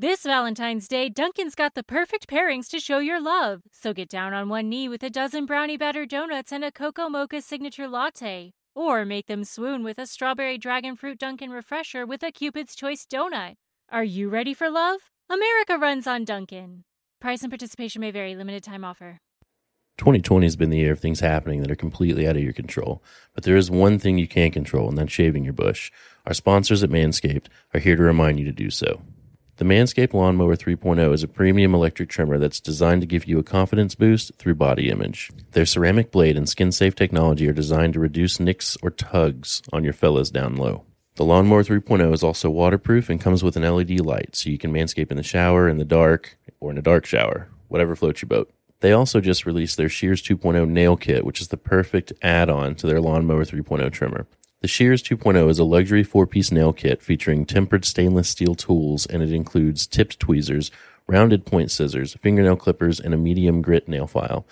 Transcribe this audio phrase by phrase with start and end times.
[0.00, 3.60] This Valentine's Day, Dunkin's got the perfect pairings to show your love.
[3.70, 7.10] So get down on one knee with a dozen brownie batter donuts and a cocoa
[7.10, 8.52] mocha signature latte.
[8.74, 13.04] Or make them swoon with a strawberry dragon fruit Dunkin' refresher with a Cupid's Choice
[13.04, 13.56] donut.
[13.90, 15.00] Are you ready for love?
[15.28, 16.84] America runs on Dunkin'.
[17.20, 19.18] Price and participation may vary, limited time offer.
[19.98, 23.02] 2020 has been the year of things happening that are completely out of your control.
[23.34, 25.92] But there is one thing you can control, and that's shaving your bush.
[26.24, 29.02] Our sponsors at Manscaped are here to remind you to do so.
[29.60, 33.42] The Manscaped Lawnmower 3.0 is a premium electric trimmer that's designed to give you a
[33.42, 35.30] confidence boost through body image.
[35.50, 39.84] Their ceramic blade and skin safe technology are designed to reduce nicks or tugs on
[39.84, 40.84] your fellas down low.
[41.16, 44.72] The Lawnmower 3.0 is also waterproof and comes with an LED light, so you can
[44.72, 48.30] manscape in the shower, in the dark, or in a dark shower, whatever floats your
[48.30, 48.50] boat.
[48.80, 52.76] They also just released their Shears 2.0 nail kit, which is the perfect add on
[52.76, 54.26] to their Lawnmower 3.0 trimmer.
[54.62, 59.06] The Shears 2.0 is a luxury four piece nail kit featuring tempered stainless steel tools,
[59.06, 60.70] and it includes tipped tweezers,
[61.06, 64.46] rounded point scissors, fingernail clippers, and a medium grit nail file.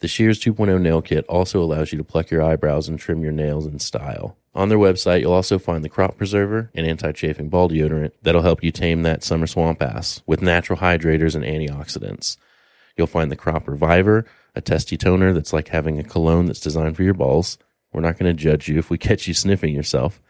[0.00, 3.32] The Shears 2.0 nail kit also allows you to pluck your eyebrows and trim your
[3.32, 4.36] nails in style.
[4.54, 8.42] On their website, you'll also find the crop preserver and anti chafing ball deodorant that'll
[8.42, 12.36] help you tame that summer swamp ass with natural hydrators and antioxidants.
[12.94, 16.96] You'll find the crop reviver, a testy toner that's like having a cologne that's designed
[16.96, 17.56] for your balls.
[17.96, 20.20] We're not going to judge you if we catch you sniffing yourself.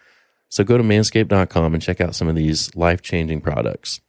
[0.48, 4.00] So go to manscaped.com and check out some of these life changing products.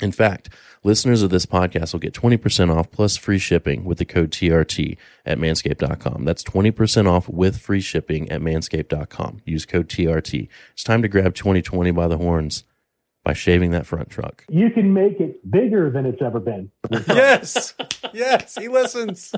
[0.00, 0.48] In fact,
[0.84, 4.96] listeners of this podcast will get 20% off plus free shipping with the code TRT
[5.26, 6.24] at manscaped.com.
[6.24, 9.40] That's 20% off with free shipping at manscaped.com.
[9.44, 10.48] Use code TRT.
[10.72, 12.62] It's time to grab 2020 by the horns
[13.24, 14.44] by shaving that front truck.
[14.48, 16.70] You can make it bigger than it's ever been.
[17.08, 17.74] yes.
[18.12, 18.54] Yes.
[18.56, 19.34] He listens.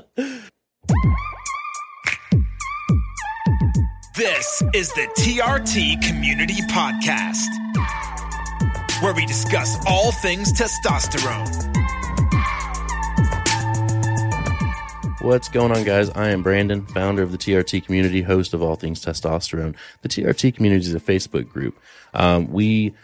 [4.17, 7.45] This is the TRT Community Podcast,
[9.03, 11.47] where we discuss all things testosterone.
[15.21, 16.09] What's going on, guys?
[16.09, 19.75] I am Brandon, founder of the TRT community, host of All Things Testosterone.
[20.01, 21.79] The TRT community is a Facebook group.
[22.15, 22.95] Um, we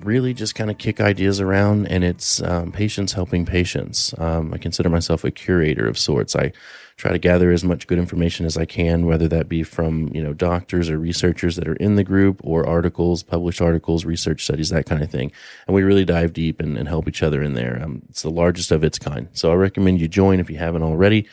[0.00, 4.12] really just kind of kick ideas around, and it's um, patients helping patients.
[4.18, 6.34] Um, I consider myself a curator of sorts.
[6.34, 6.52] I
[6.98, 10.22] try to gather as much good information as I can, whether that be from you
[10.22, 14.68] know doctors or researchers that are in the group, or articles, published articles, research studies,
[14.68, 15.32] that kind of thing.
[15.66, 17.80] And we really dive deep and, and help each other in there.
[17.82, 20.82] Um, it's the largest of its kind, so I recommend you join if you haven't
[20.82, 21.26] already.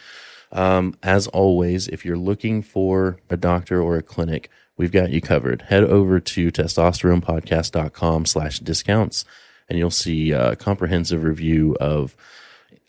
[0.54, 5.22] Um, as always, if you're looking for a doctor or a clinic we've got you
[5.22, 5.64] covered.
[5.64, 9.24] Head over to testosteronepodcast.com slash discounts
[9.70, 12.16] and you'll see a comprehensive review of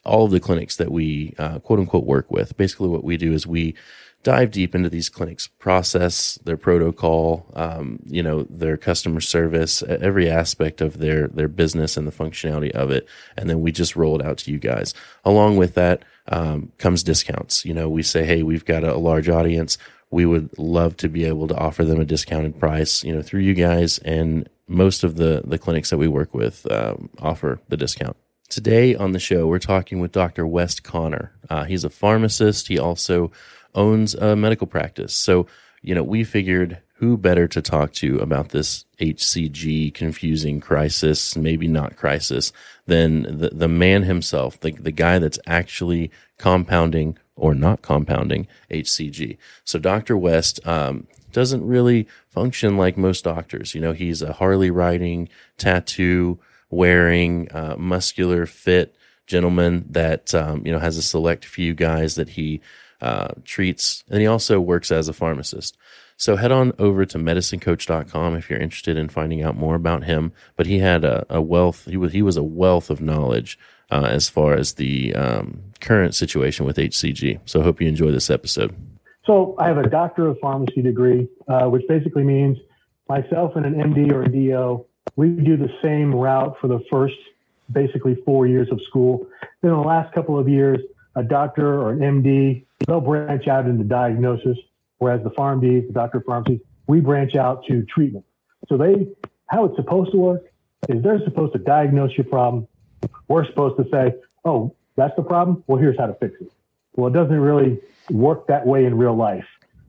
[0.07, 2.57] all of the clinics that we uh, quote unquote work with.
[2.57, 3.75] Basically, what we do is we
[4.23, 10.29] dive deep into these clinics' process, their protocol, um, you know, their customer service, every
[10.29, 13.07] aspect of their their business and the functionality of it,
[13.37, 14.95] and then we just roll it out to you guys.
[15.25, 17.65] Along with that um, comes discounts.
[17.65, 19.79] You know, we say, hey, we've got a, a large audience
[20.11, 23.41] we would love to be able to offer them a discounted price, you know, through
[23.41, 23.99] you guys.
[23.99, 28.17] And most of the, the clinics that we work with um, offer the discount.
[28.49, 30.47] Today on the show, we're talking with Dr.
[30.47, 31.33] West Connor.
[31.51, 32.69] Uh, he's a pharmacist.
[32.69, 33.33] He also
[33.75, 35.15] owns a medical practice.
[35.15, 35.47] So,
[35.83, 41.67] you know, we figured who better to talk to about this HCG confusing crisis, maybe
[41.67, 42.53] not crisis,
[42.87, 49.37] than the, the man himself, the, the guy that's actually compounding or not compounding HCG.
[49.65, 50.17] So Dr.
[50.17, 53.75] West um, doesn't really function like most doctors.
[53.75, 55.29] You know, he's a Harley riding,
[55.59, 56.39] tattoo
[56.71, 58.95] wearing, uh, muscular, fit
[59.27, 62.61] gentleman that um, you know has a select few guys that he
[63.01, 65.77] uh, treats, and he also works as a pharmacist.
[66.17, 70.33] So head on over to medicinecoach.com if you're interested in finding out more about him.
[70.57, 73.59] But he had a, a wealth, he was, he was a wealth of knowledge
[73.91, 77.41] uh, as far as the um, current situation with HCG.
[77.45, 78.75] So hope you enjoy this episode.
[79.27, 82.57] So I have a doctor of pharmacy degree, uh, which basically means
[83.09, 87.17] myself and an MD or a DO, we do the same route for the first
[87.73, 89.27] basically four years of school.
[89.63, 90.79] Then in the last couple of years,
[91.17, 94.57] a doctor or an MD, they'll branch out into diagnosis,
[94.99, 98.25] whereas the PharmD, the doctor of pharmacy, we branch out to treatment.
[98.69, 99.09] So they,
[99.47, 100.45] how it's supposed to work
[100.89, 102.69] is they're supposed to diagnose your problem,
[103.29, 104.15] we're supposed to say,
[104.45, 105.65] oh, that's the problem.
[105.67, 106.53] Well, here's how to fix it.
[106.95, 107.81] Well, it doesn't really
[108.11, 109.45] work that way in real life,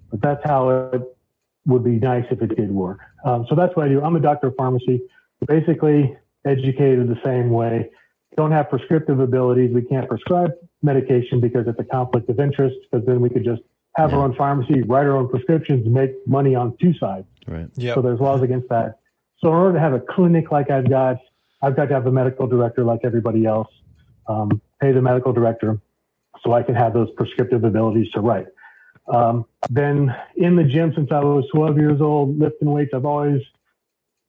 [0.09, 1.01] but that's how it
[1.65, 3.00] would be nice if it did work.
[3.24, 4.01] Um, so that's what I do.
[4.01, 5.01] I'm a doctor of pharmacy,
[5.45, 7.89] basically educated the same way.
[8.36, 9.72] Don't have prescriptive abilities.
[9.74, 10.51] We can't prescribe
[10.81, 13.62] medication because it's a conflict of interest, because then we could just
[13.95, 14.18] have yeah.
[14.18, 17.25] our own pharmacy, write our own prescriptions, make money on two sides.
[17.48, 17.68] Right.
[17.75, 17.95] Yep.
[17.95, 19.00] So there's laws against that.
[19.39, 21.18] So in order to have a clinic like I've got,
[21.62, 23.69] I've got to have a medical director like everybody else.
[24.28, 25.80] Um, pay the medical director
[26.44, 28.48] so I can have those prescriptive abilities to write.
[29.13, 33.42] Um, then in the gym since I was 12 years old, lifting weights, I've always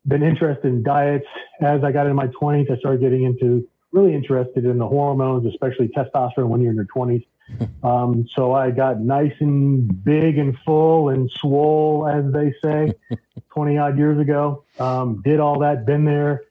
[0.08, 1.26] been interested in diets.
[1.60, 5.46] As I got in my 20s, I started getting into really interested in the hormones,
[5.46, 7.24] especially testosterone when you're in your 20s.
[7.82, 12.92] Um, so I got nice and big and full and swole, as they say,
[13.54, 14.64] 20 odd years ago.
[14.78, 16.42] Um, did all that, been there,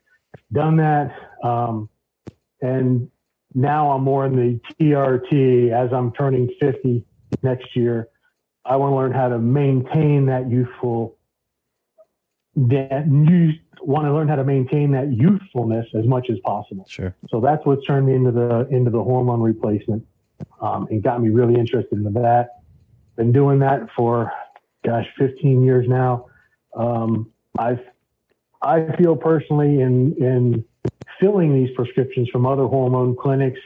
[0.52, 1.14] done that.
[1.44, 1.88] Um,
[2.60, 3.10] and
[3.54, 7.04] now I'm more in the TRT as I'm turning 50
[7.42, 8.08] next year.
[8.64, 11.17] I want to learn how to maintain that youthful,
[12.66, 13.52] that you
[13.82, 16.84] want to learn how to maintain that youthfulness as much as possible.
[16.88, 17.14] Sure.
[17.28, 20.04] So that's what's turned me into the into the hormone replacement,
[20.60, 22.60] um, and got me really interested in that.
[23.16, 24.32] Been doing that for,
[24.84, 26.26] gosh, 15 years now.
[26.76, 27.80] Um, I've
[28.60, 30.64] I feel personally in in
[31.20, 33.60] filling these prescriptions from other hormone clinics.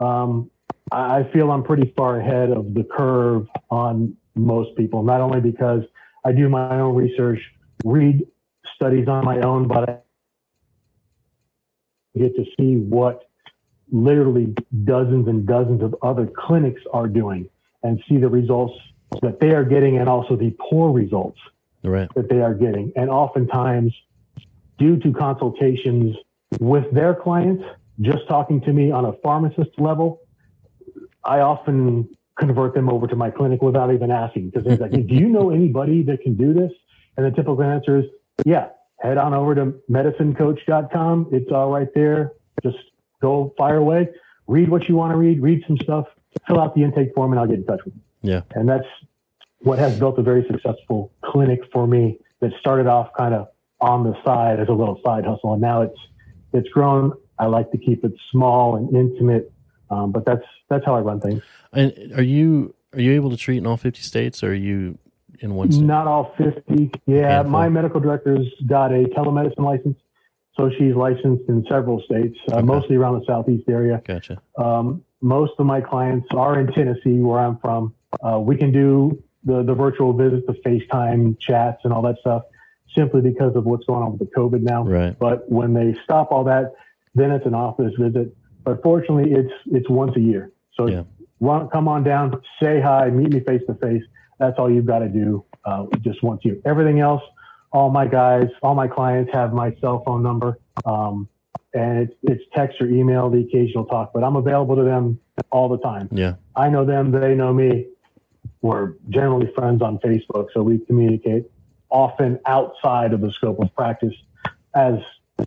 [0.00, 0.50] Um,
[0.90, 5.82] I feel I'm pretty far ahead of the curve on most people, not only because
[6.24, 7.40] I do my own research,
[7.84, 8.26] read
[8.78, 9.98] studies on my own, but I
[12.16, 13.28] get to see what
[13.90, 14.54] literally
[14.84, 17.48] dozens and dozens of other clinics are doing
[17.82, 18.74] and see the results
[19.22, 21.38] that they are getting and also the poor results
[21.82, 22.08] Right.
[22.14, 22.92] that they are getting.
[22.96, 23.94] And oftentimes,
[24.78, 26.16] due to consultations
[26.60, 27.64] with their clients,
[28.00, 30.20] just talking to me on a pharmacist level,
[31.24, 32.08] I often
[32.38, 35.50] convert them over to my clinic without even asking because they're like, "Do you know
[35.50, 36.72] anybody that can do this?"
[37.16, 38.04] And the typical answer is,
[38.44, 38.68] "Yeah,
[39.00, 41.28] head on over to medicinecoach.com.
[41.32, 42.32] It's all right there.
[42.62, 42.78] Just
[43.20, 44.08] go fire away.
[44.46, 45.42] Read what you want to read.
[45.42, 46.06] Read some stuff.
[46.46, 48.42] Fill out the intake form, and I'll get in touch with you." Yeah.
[48.54, 48.86] And that's
[49.60, 53.48] what has built a very successful clinic for me that started off kind of
[53.80, 55.52] on the side as a little side hustle.
[55.52, 55.98] And now it's,
[56.52, 57.12] it's grown.
[57.38, 59.52] I like to keep it small and intimate.
[59.90, 61.42] Um, but that's, that's how I run things.
[61.72, 64.98] And are you are you able to treat in all 50 states or are you
[65.40, 65.84] in one state?
[65.84, 66.90] Not all 50.
[67.06, 67.28] Yeah.
[67.36, 67.50] Handful.
[67.52, 69.96] My medical director's got a telemedicine license.
[70.56, 72.62] So she's licensed in several states, uh, Okay.
[72.66, 74.02] mostly around the Southeast area.
[74.04, 74.40] Gotcha.
[74.56, 77.94] Um, most of my clients are in Tennessee, where I'm from.
[78.20, 82.42] Uh, we can do the, the virtual visits, the FaceTime chats, and all that stuff,
[82.96, 84.82] simply because of what's going on with the COVID now.
[84.84, 85.16] Right.
[85.16, 86.72] But when they stop all that,
[87.14, 88.34] then it's an office visit.
[88.64, 90.50] But fortunately, it's it's once a year.
[90.74, 91.04] So Yeah.
[91.40, 94.02] run, come on down, say hi, meet me face to face.
[94.38, 96.58] That's all you've got to do, uh, just once year.
[96.64, 97.22] Everything else,
[97.72, 100.58] all my guys, all my clients have my cell phone number.
[100.84, 101.28] Um,
[101.74, 105.20] and it's, it's text or email, the occasional talk, but I'm available to them
[105.50, 106.08] all the time.
[106.12, 106.34] Yeah.
[106.56, 107.86] I know them, they know me.
[108.62, 111.50] We're generally friends on Facebook, so we communicate
[111.90, 114.14] often outside of the scope of practice
[114.74, 114.94] as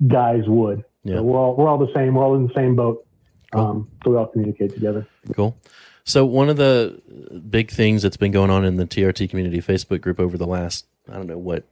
[0.07, 0.83] guys would.
[1.03, 1.15] Yeah.
[1.15, 2.15] So we're all we're all the same.
[2.15, 3.05] We're all in the same boat.
[3.53, 5.05] Um, so we all communicate together.
[5.33, 5.57] Cool.
[6.03, 7.01] So one of the
[7.49, 10.85] big things that's been going on in the TRT community Facebook group over the last
[11.09, 11.63] I don't know what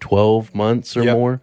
[0.00, 1.16] twelve months or Yep.
[1.16, 1.40] more,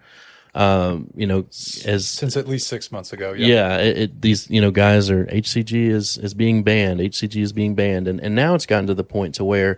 [0.55, 1.45] um, you know,
[1.85, 3.33] as Since at least six months ago.
[3.33, 6.99] yeah, it, it, these you know guys are HCG is is being banned.
[6.99, 9.77] HCG is being banned, and and now it's gotten to the point to where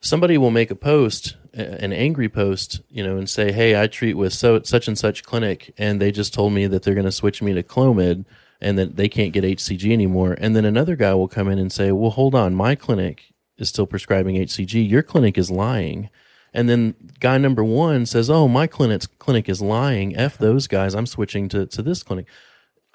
[0.00, 4.14] somebody will make a post, an angry post, you know, and say, "Hey, I treat
[4.14, 7.12] with so such and such clinic, and they just told me that they're going to
[7.12, 8.24] switch me to Clomid."
[8.60, 10.36] And that they can't get HCG anymore.
[10.38, 13.68] And then another guy will come in and say, Well, hold on, my clinic is
[13.68, 14.88] still prescribing HCG.
[14.88, 16.10] Your clinic is lying.
[16.54, 20.16] And then guy number one says, "Oh, my clinic's clinic is lying.
[20.16, 20.94] F those guys.
[20.94, 22.26] I'm switching to, to this clinic."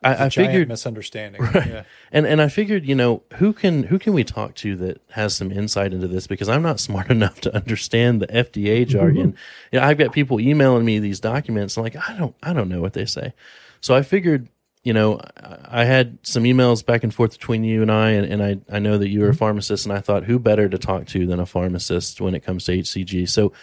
[0.03, 1.43] I, figured, misunderstanding.
[1.53, 1.83] Yeah.
[2.11, 5.35] and and I figured, you know, who can who can we talk to that has
[5.35, 6.25] some insight into this?
[6.25, 9.35] Because I'm not smart enough to understand the FDA jargon.
[9.71, 11.77] You know, I've got people emailing me these documents.
[11.77, 13.33] I'm like, I don't I don't know what they say.
[13.79, 14.47] So I figured,
[14.83, 15.19] you know,
[15.65, 18.79] I had some emails back and forth between you and I, and, and I I
[18.79, 19.37] know that you're a mm-hmm.
[19.37, 22.65] pharmacist, and I thought, who better to talk to than a pharmacist when it comes
[22.65, 23.29] to HCG?
[23.29, 23.53] So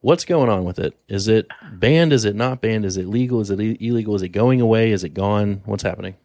[0.00, 0.94] what's going on with it?
[1.08, 2.12] Is it banned?
[2.12, 2.84] Is it not banned?
[2.84, 3.40] Is it legal?
[3.40, 4.14] Is it illegal?
[4.14, 4.92] Is it going away?
[4.92, 5.62] Is it gone?
[5.66, 6.16] What's happening?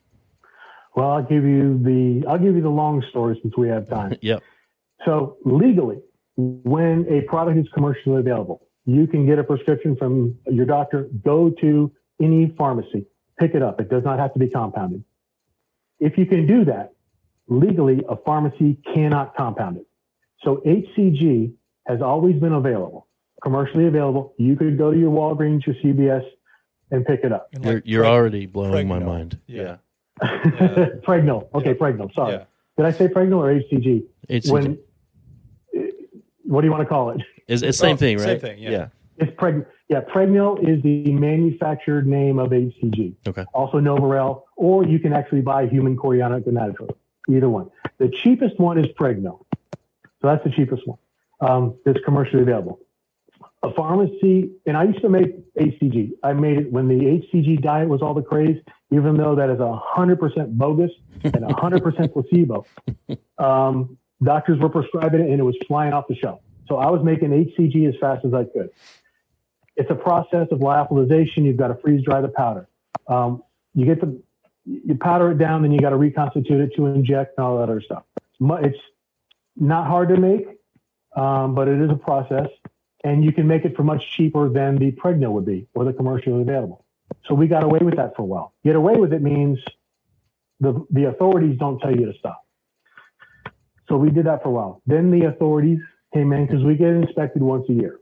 [0.95, 4.15] Well, I'll give you the I'll give you the long story since we have time.
[4.21, 4.41] Yep.
[5.03, 5.99] So legally,
[6.37, 11.09] when a product is commercially available, you can get a prescription from your doctor.
[11.23, 11.91] Go to
[12.21, 13.05] any pharmacy,
[13.39, 13.79] pick it up.
[13.79, 15.03] It does not have to be compounded.
[15.99, 16.93] If you can do that
[17.47, 19.85] legally, a pharmacy cannot compound it.
[20.43, 21.53] So HCG
[21.87, 23.07] has always been available,
[23.41, 24.33] commercially available.
[24.37, 26.25] You could go to your Walgreens, your CVS,
[26.91, 27.49] and pick it up.
[27.53, 29.39] And You're, you're preg- already blowing my mind.
[29.47, 29.77] Yeah.
[30.21, 31.47] Pregnyl.
[31.53, 31.73] Okay, Yeah.
[31.75, 32.13] Pregnyl.
[32.13, 32.33] Sorry.
[32.33, 32.43] Yeah.
[32.77, 34.03] Did I say Pregnyl or HCG?
[34.29, 34.51] HCG.
[34.51, 34.77] When,
[35.75, 35.87] eh,
[36.43, 37.21] what do you want to call it?
[37.47, 38.23] It's, it's same Oh, thing, right?
[38.23, 38.41] same right?
[38.41, 38.87] thing, yeah.
[39.17, 39.65] It's preg.
[39.87, 43.15] Yeah, Pregnyl is the manufactured name of HCG.
[43.27, 43.45] Okay.
[43.53, 46.95] Also Novarel, or you can actually buy human chorionic gonadotropin.
[47.29, 47.69] Either one.
[47.97, 49.45] The cheapest one is Pregnyl.
[49.53, 50.97] So that's the cheapest one
[51.39, 52.79] um, that's commercially available.
[53.63, 56.11] A pharmacy, and I used to make HCG.
[56.23, 58.57] I made it when the HCG diet was all the craze,
[58.91, 60.91] even though that is 100% bogus
[61.23, 62.65] and 100% placebo.
[63.37, 66.39] Um, doctors were prescribing it and it was flying off the shelf.
[66.69, 68.69] So I was making HCG as fast as I could.
[69.75, 71.43] It's a process of lyophilization.
[71.43, 72.67] You've got to freeze dry the powder.
[73.07, 74.21] Um, you get the,
[74.63, 77.63] you powder it down, then you got to reconstitute it to inject and all that
[77.63, 78.03] other stuff.
[78.39, 78.77] It's
[79.55, 80.47] not hard to make,
[81.15, 82.47] um, but it is a process,
[83.03, 85.93] and you can make it for much cheaper than the Pregnyl would be or the
[85.93, 86.85] commercially available.
[87.27, 88.53] So we got away with that for a while.
[88.63, 89.59] Get away with it means
[90.59, 92.41] the the authorities don't tell you to stop.
[93.87, 94.81] So we did that for a while.
[94.87, 95.79] Then the authorities
[96.13, 97.99] came in because we get inspected once a year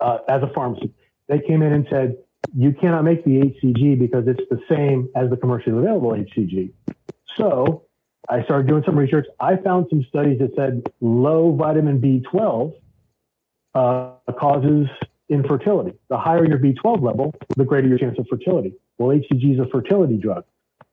[0.00, 0.92] uh, as a pharmacy.
[1.28, 2.16] They came in and said,
[2.56, 6.72] you cannot make the HCG because it's the same as the commercially available HCG.
[7.36, 7.84] So
[8.28, 9.26] I started doing some research.
[9.40, 12.74] I found some studies that said low vitamin B12
[13.74, 14.86] uh, causes
[15.28, 15.96] infertility.
[16.08, 18.74] The higher your B12 level, the greater your chance of fertility.
[18.98, 20.44] Well, HCG is a fertility drug.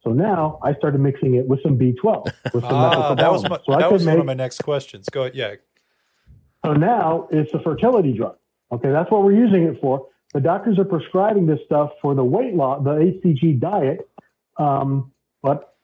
[0.03, 2.25] So now I started mixing it with some B12.
[2.53, 5.07] With some ah, that was, my, so that was make, one of my next questions.
[5.09, 5.35] Go ahead.
[5.35, 5.55] Yeah.
[6.65, 8.37] So now it's a fertility drug.
[8.71, 10.07] Okay, that's what we're using it for.
[10.33, 14.09] The doctors are prescribing this stuff for the weight loss, the HCG diet.
[14.57, 15.11] Um,
[15.41, 15.75] but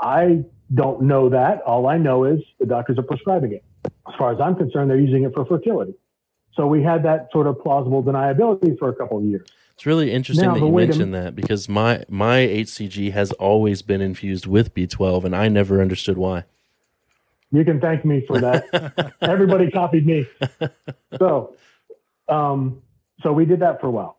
[0.00, 0.44] I
[0.74, 1.62] don't know that.
[1.62, 3.64] All I know is the doctors are prescribing it.
[3.84, 5.94] As far as I'm concerned, they're using it for fertility.
[6.54, 9.46] So we had that sort of plausible deniability for a couple of years.
[9.74, 14.00] It's really interesting now, that you mentioned that because my my HCG has always been
[14.00, 16.44] infused with B12, and I never understood why.
[17.52, 19.14] You can thank me for that.
[19.20, 20.26] Everybody copied me.
[21.16, 21.54] So,
[22.28, 22.82] um,
[23.22, 24.18] so we did that for a while.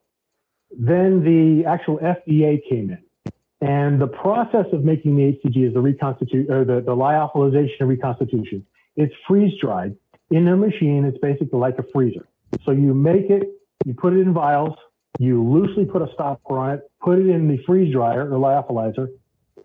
[0.77, 5.81] Then the actual FDA came in and the process of making the HCG is the
[5.81, 8.65] reconstitute or the, the lyophilization and reconstitution.
[8.95, 9.95] It's freeze dried
[10.31, 11.05] in a machine.
[11.05, 12.27] It's basically like a freezer.
[12.65, 13.43] So you make it,
[13.85, 14.75] you put it in vials,
[15.19, 19.09] you loosely put a stopper on it, put it in the freeze dryer or lyophilizer,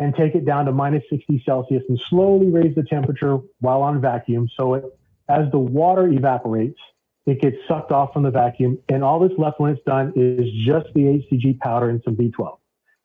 [0.00, 4.00] and take it down to minus 60 Celsius and slowly raise the temperature while on
[4.00, 4.48] vacuum.
[4.56, 4.84] So it,
[5.28, 6.80] as the water evaporates,
[7.26, 10.50] it gets sucked off from the vacuum, and all that's left when it's done is
[10.64, 12.58] just the HCG powder and some B12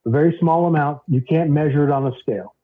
[0.05, 1.01] a very small amount.
[1.07, 2.55] You can't measure it on a scale.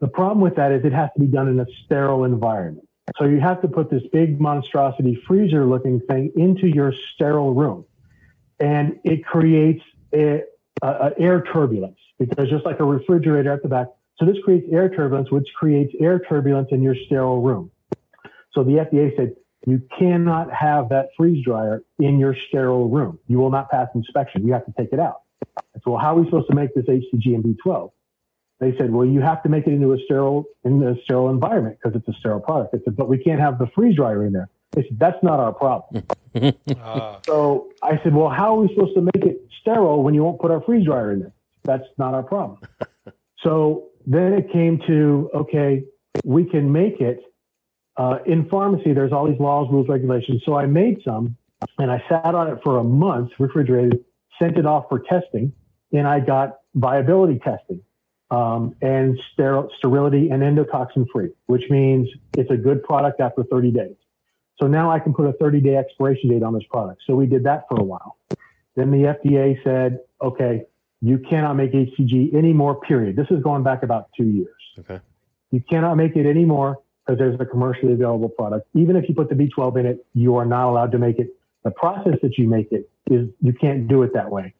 [0.00, 2.86] The problem with that is it has to be done in a sterile environment.
[3.18, 7.84] So you have to put this big monstrosity freezer looking thing into your sterile room.
[8.58, 10.42] And it creates a,
[10.82, 13.86] a, a air turbulence because just like a refrigerator at the back.
[14.18, 17.70] So this creates air turbulence, which creates air turbulence in your sterile room.
[18.52, 19.34] So the FDA said,
[19.66, 23.18] you cannot have that freeze dryer in your sterile room.
[23.26, 24.46] You will not pass inspection.
[24.46, 25.22] You have to take it out.
[25.56, 27.90] I said, well, how are we supposed to make this HCG and B12?
[28.58, 31.78] They said, well, you have to make it into a sterile, in a sterile environment
[31.82, 32.74] because it's a sterile product.
[32.74, 34.48] I said, but we can't have the freeze dryer in there.
[34.72, 36.04] They said, that's not our problem.
[36.80, 37.18] uh.
[37.26, 40.40] So I said, well, how are we supposed to make it sterile when you won't
[40.40, 41.32] put our freeze dryer in there?
[41.64, 42.60] That's not our problem.
[43.42, 45.84] so then it came to, okay,
[46.24, 47.20] we can make it
[47.96, 48.92] uh, in pharmacy.
[48.92, 50.42] There's all these laws, rules, regulations.
[50.44, 51.36] So I made some
[51.78, 54.04] and I sat on it for a month, refrigerated,
[54.38, 55.52] sent it off for testing,
[55.92, 57.80] and I got viability testing
[58.30, 63.70] um, and steril- sterility and endotoxin free, which means it's a good product after 30
[63.70, 63.96] days.
[64.60, 67.02] So now I can put a 30 day expiration date on this product.
[67.06, 68.18] So we did that for a while.
[68.74, 70.64] Then the FDA said, okay,
[71.00, 73.16] you cannot make HCG anymore, period.
[73.16, 74.54] This is going back about two years.
[74.78, 75.00] Okay.
[75.50, 78.66] You cannot make it anymore because there's a commercially available product.
[78.74, 81.28] Even if you put the B12 in it, you are not allowed to make it.
[81.62, 84.54] The process that you make it is you can't do it that way.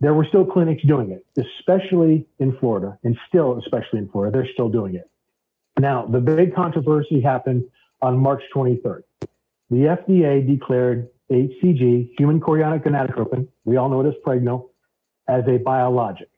[0.00, 4.52] There were still clinics doing it, especially in Florida, and still, especially in Florida, they're
[4.52, 5.10] still doing it.
[5.78, 7.64] Now, the big controversy happened
[8.02, 9.02] on March 23rd.
[9.70, 14.68] The FDA declared HCG, human chorionic gonadotropin, we all know it as Pregnyl,
[15.28, 16.28] as a biologic,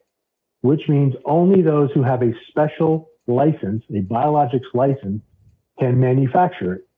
[0.62, 5.22] which means only those who have a special license, a biologics license,
[5.78, 6.88] can manufacture it.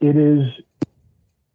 [0.00, 0.42] It is,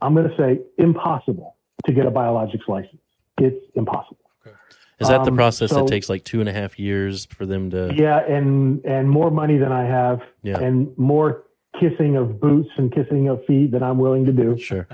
[0.01, 3.01] I'm going to say, impossible to get a biologics license.
[3.39, 4.19] It's impossible.
[4.45, 4.55] Okay.
[4.99, 7.25] Is that the um, process um, so, that takes like two and a half years
[7.25, 7.93] for them to?
[7.95, 10.59] Yeah, and and more money than I have, yeah.
[10.59, 11.45] and more
[11.79, 14.57] kissing of boots and kissing of feet than I'm willing to do.
[14.57, 14.87] Sure.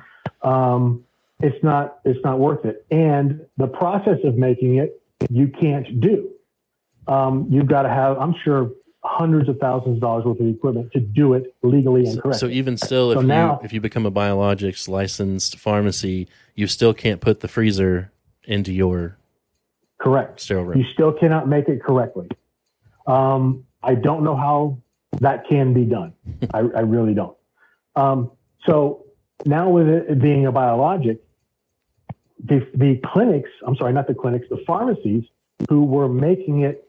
[0.43, 1.03] Um,
[1.41, 6.29] it's not it's not worth it, and the process of making it you can't do.
[7.07, 8.71] Um, you've got to have, I'm sure,
[9.07, 12.39] hundreds of thousands of dollars worth of equipment to do it legally and So, correctly.
[12.39, 16.67] so even still, if So now- you if you become a biologics licensed pharmacy, you
[16.67, 18.11] still can't put the freezer
[18.45, 19.17] into your
[19.99, 20.39] Correct.
[20.39, 20.77] sterile room.
[20.79, 22.29] You still cannot make it correctly.
[23.07, 24.77] Um, I don't know how
[25.21, 26.13] that can be done.
[26.53, 27.35] I, I really don't.
[27.95, 28.31] Um,
[28.65, 29.05] so
[29.45, 31.23] now with it being a biologic,
[32.43, 35.23] the, the clinics, I'm sorry, not the clinics, the pharmacies
[35.69, 36.86] who were making it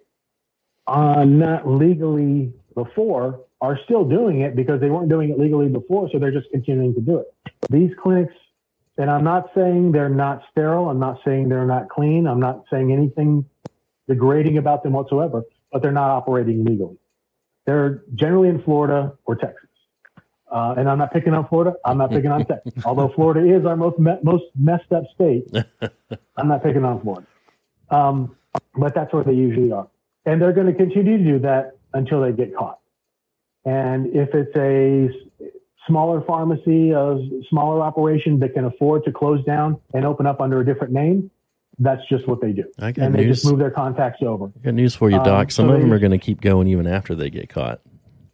[0.89, 6.09] uh, not legally before are still doing it because they weren't doing it legally before.
[6.13, 7.27] So they're just continuing to do it.
[7.71, 8.35] These clinics,
[8.97, 10.89] and I'm not saying they're not sterile.
[10.89, 12.27] I'm not saying they're not clean.
[12.27, 13.45] I'm not saying anything
[14.09, 16.97] degrading about them whatsoever, but they're not operating legally.
[17.67, 19.69] They're generally in Florida or Texas.
[20.51, 21.75] Uh, and I'm not picking on Florida.
[21.85, 22.73] I'm not picking on Texas.
[22.85, 25.47] Although Florida is our most me- most messed up state,
[26.37, 27.27] I'm not picking on Florida.
[27.91, 28.37] Um,
[28.75, 29.89] but that's where they usually are,
[30.29, 32.79] and they're going to continue to do that until they get caught.
[33.65, 35.09] And if it's a
[35.87, 37.19] smaller pharmacy, a
[37.49, 41.31] smaller operation that can afford to close down and open up under a different name,
[41.79, 42.65] that's just what they do.
[42.79, 44.47] I got And they just move their contacts over.
[44.47, 45.51] I got news for you, Um, Doc.
[45.51, 47.81] Some so of them are going to keep going even after they get caught.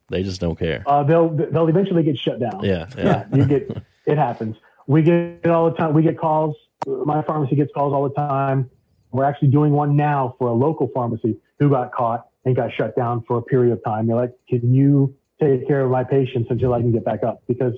[0.08, 0.82] They just don't care.
[0.86, 2.62] Uh, they'll they'll eventually get shut down.
[2.62, 3.04] Yeah, yeah.
[3.04, 4.56] yeah, you get it happens.
[4.86, 5.94] We get it all the time.
[5.94, 6.56] We get calls.
[6.86, 8.70] My pharmacy gets calls all the time.
[9.12, 12.94] We're actually doing one now for a local pharmacy who got caught and got shut
[12.96, 14.06] down for a period of time.
[14.06, 17.42] They're like, "Can you take care of my patients until I can get back up?"
[17.46, 17.74] Because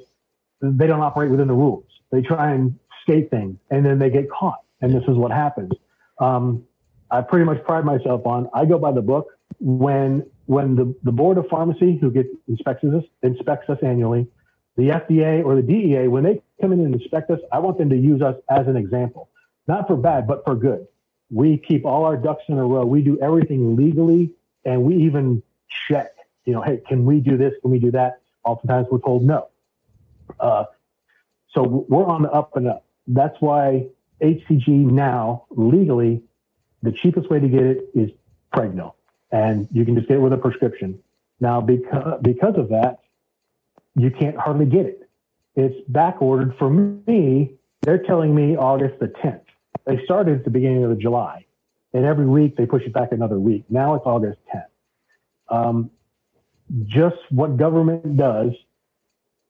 [0.61, 1.85] they don't operate within the rules.
[2.11, 4.61] They try and skate things, and then they get caught.
[4.81, 5.73] And this is what happens.
[6.19, 6.65] Um,
[7.11, 8.49] I pretty much pride myself on.
[8.53, 9.29] I go by the book.
[9.61, 14.27] When when the, the board of pharmacy who gets inspects us inspects us annually,
[14.77, 17.91] the FDA or the DEA when they come in and inspect us, I want them
[17.91, 19.31] to use us as an example,
[19.67, 20.87] not for bad but for good.
[21.31, 22.85] We keep all our ducks in a row.
[22.85, 24.33] We do everything legally,
[24.65, 25.43] and we even
[25.89, 26.13] check.
[26.45, 27.55] You know, hey, can we do this?
[27.63, 28.21] Can we do that?
[28.45, 29.49] Oftentimes we're told no.
[30.39, 30.65] Uh,
[31.49, 32.85] so we're on the up and up.
[33.09, 33.87] That's why
[34.23, 36.23] HCG now legally,
[36.83, 38.11] the cheapest way to get it is
[38.55, 38.95] Pregnyl,
[39.33, 41.01] and you can just get it with a prescription.
[41.41, 43.01] Now, because because of that,
[43.95, 45.09] you can't hardly get it.
[45.57, 47.55] It's back ordered for me.
[47.83, 49.46] They're telling me August the 10th.
[49.87, 51.47] They started at the beginning of July,
[51.93, 53.65] and every week they push it back another week.
[53.71, 54.65] Now it's August 10th.
[55.49, 55.91] Um,
[56.87, 58.51] just what government does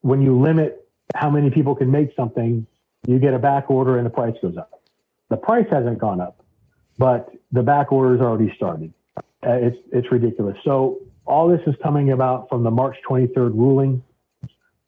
[0.03, 2.67] when you limit how many people can make something,
[3.07, 4.83] you get a back order and the price goes up.
[5.31, 6.45] The price hasn't gone up,
[6.99, 8.93] but the back order's already started.
[9.17, 10.57] Uh, it's it's ridiculous.
[10.65, 14.03] So all this is coming about from the March 23rd ruling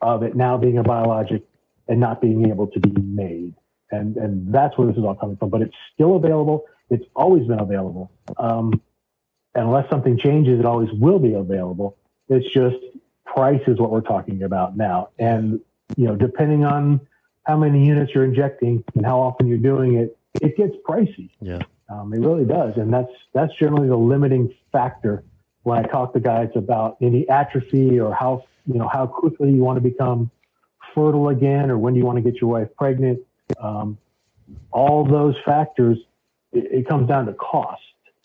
[0.01, 1.43] of it now being a biologic
[1.89, 3.55] and not being able to be made,
[3.91, 5.51] and and that's where this is all coming from.
[5.51, 6.65] But it's still available.
[6.91, 8.11] It's always been available.
[8.37, 8.81] Um,
[9.55, 11.97] unless something changes, it always will be available.
[12.29, 12.77] It's just
[13.25, 15.61] price is what we're talking about now, and
[15.97, 17.01] you know, depending on
[17.45, 21.31] how many units you're injecting and how often you're doing it, it gets pricey.
[21.41, 21.61] Yeah.
[21.89, 25.25] Um, it really does, and that's that's generally the limiting factor
[25.63, 29.63] when I talk to guys about any atrophy or how you know how quickly you
[29.63, 30.31] want to become
[30.95, 33.21] fertile again, or when you want to get your wife pregnant.
[33.61, 33.99] Um,
[34.71, 35.99] all those factors,
[36.53, 37.83] it, it comes down to cost.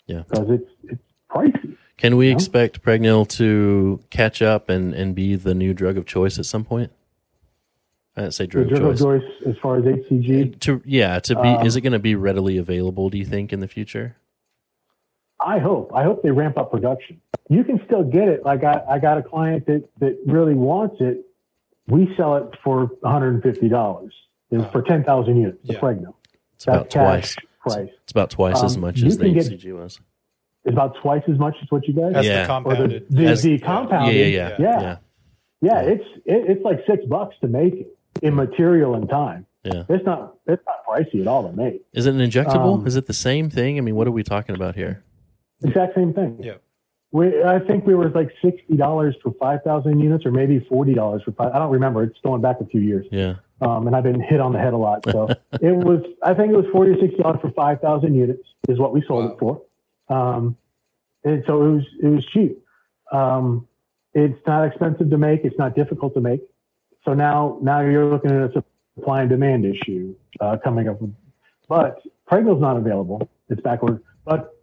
[0.08, 0.24] Yeah.
[0.30, 1.78] because it's it's pricey.
[1.98, 6.38] Can we expect Pregnyl to catch up and, and be the new drug of choice
[6.40, 6.92] at some point?
[8.18, 9.22] I didn't say The drug, drug of choice.
[9.22, 12.16] choice as far as HCG, To yeah, to be Um, is it going to be
[12.16, 13.10] readily available?
[13.10, 14.18] Do you think in the future?
[15.40, 15.92] I hope.
[15.94, 17.22] I hope they ramp up production.
[17.50, 18.44] You can still get it.
[18.44, 21.26] Like I, I got a client that, that really wants it.
[21.88, 24.10] We sell it for $150
[24.54, 25.80] is for 10,000 units, the Yeah.
[25.80, 26.14] Pregnyl.
[26.56, 27.76] It's about That's cash twice.
[27.76, 27.90] price.
[28.04, 30.00] It's about twice as Um, much as the can get- HCG was.
[30.66, 32.14] It's about twice as much as what you guys.
[32.14, 32.46] That's Yeah.
[32.48, 33.06] the or the, compounded.
[33.10, 34.16] the, As- the Yeah, compounded.
[34.16, 34.82] yeah, yeah, Yeah.
[34.82, 34.98] yeah,
[35.62, 39.46] Yeah, it's it, it's like six bucks to make it in material and time.
[39.64, 39.84] yeah.
[39.90, 41.82] It's not it's not pricey at all to make.
[41.94, 42.80] Is it an injectable?
[42.80, 43.78] Um, is it the same thing?
[43.78, 45.04] I mean, what are we talking about here?
[45.64, 46.38] Exact same thing.
[46.42, 46.56] Yeah.
[47.14, 50.94] We, I think we were like sixty dollars for five thousand units, or maybe forty
[50.94, 51.54] dollars for five.
[51.54, 52.04] I don't remember.
[52.04, 54.74] It's going back a few years, Yeah, um, and I've been hit on the head
[54.74, 55.06] a lot.
[55.10, 56.02] So it was.
[56.24, 59.02] I think it was forty or sixty dollars for five thousand units is what we
[59.08, 59.32] sold Wow.
[59.32, 59.62] it for,
[60.16, 60.58] um,
[61.24, 61.84] and so it was.
[62.02, 62.64] It was cheap.
[63.12, 63.68] Um,
[64.14, 65.42] it's not expensive to make.
[65.44, 66.42] It's not difficult to make.
[67.06, 68.64] So now, now you're looking at a
[68.96, 71.00] supply and demand issue uh, coming up.
[71.68, 73.28] But Pregnyl's not available.
[73.50, 74.02] It's backward.
[74.24, 74.56] But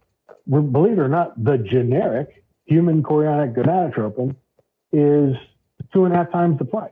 [0.49, 4.35] believe it or not, the generic human chorionic gonadotropin
[4.91, 5.35] is
[5.93, 6.91] two and a half times the price.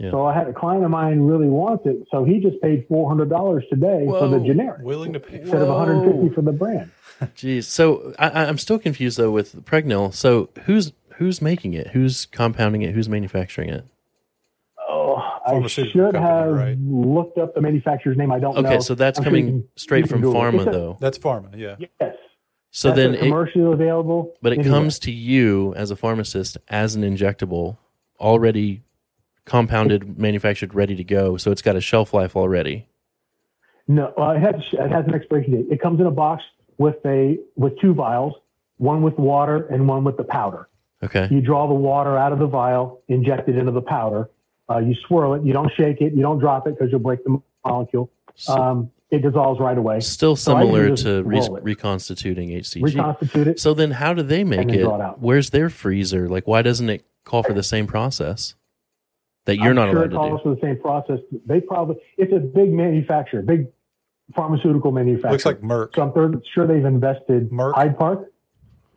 [0.00, 0.12] Yeah.
[0.12, 3.06] So I had a client of mine really wants it, so he just paid four
[3.08, 5.40] hundred dollars today for the generic Willing to pay.
[5.40, 6.90] instead of one hundred fifty for the brand.
[7.36, 7.64] Jeez.
[7.64, 10.14] So I, I- I'm still confused though with Pregnyl.
[10.14, 11.88] So who's who's making it?
[11.88, 12.94] Who's compounding it?
[12.94, 13.84] Who's manufacturing it?
[14.88, 16.78] Oh, I should company, have right?
[16.78, 18.32] looked up the manufacturer's name.
[18.32, 18.60] I don't know.
[18.68, 20.96] Okay, so that's I'm coming can- straight from Google pharma a- though.
[20.98, 21.56] That's pharma.
[21.56, 21.76] Yeah.
[21.78, 22.16] Yes.
[22.72, 24.32] So That's then a it, commercially available.
[24.40, 24.78] but it anywhere.
[24.80, 27.76] comes to you as a pharmacist as an injectable
[28.20, 28.82] already
[29.44, 31.36] compounded, manufactured, ready to go.
[31.36, 32.86] So it's got a shelf life already.
[33.88, 35.66] No, well, it has it has an expiration date.
[35.70, 36.42] It comes in a box
[36.78, 38.34] with a with two vials,
[38.76, 40.68] one with water and one with the powder.
[41.02, 41.28] Okay.
[41.30, 44.28] You draw the water out of the vial, inject it into the powder.
[44.68, 45.44] Uh, you swirl it.
[45.44, 46.12] You don't shake it.
[46.14, 48.10] You don't drop it because you'll break the molecule.
[48.36, 49.98] So- Um, it dissolves right away.
[49.98, 52.84] Still similar just to re- reconstituting HCG.
[52.84, 53.58] Reconstitute it.
[53.58, 54.82] So then, how do they make it?
[54.82, 54.86] it.
[55.18, 56.28] Where's their freezer?
[56.28, 58.54] Like, why doesn't it call for the same process
[59.50, 60.42] that you're I'm not sure allowed it to calls do?
[60.44, 61.18] for the same process.
[61.46, 63.66] They probably it's a big manufacturer, big
[64.34, 65.32] pharmaceutical manufacturer.
[65.32, 65.94] Looks like Merck.
[65.96, 67.50] so I'm thir- sure they've invested.
[67.50, 67.74] Merck?
[67.74, 68.32] Hyde Park,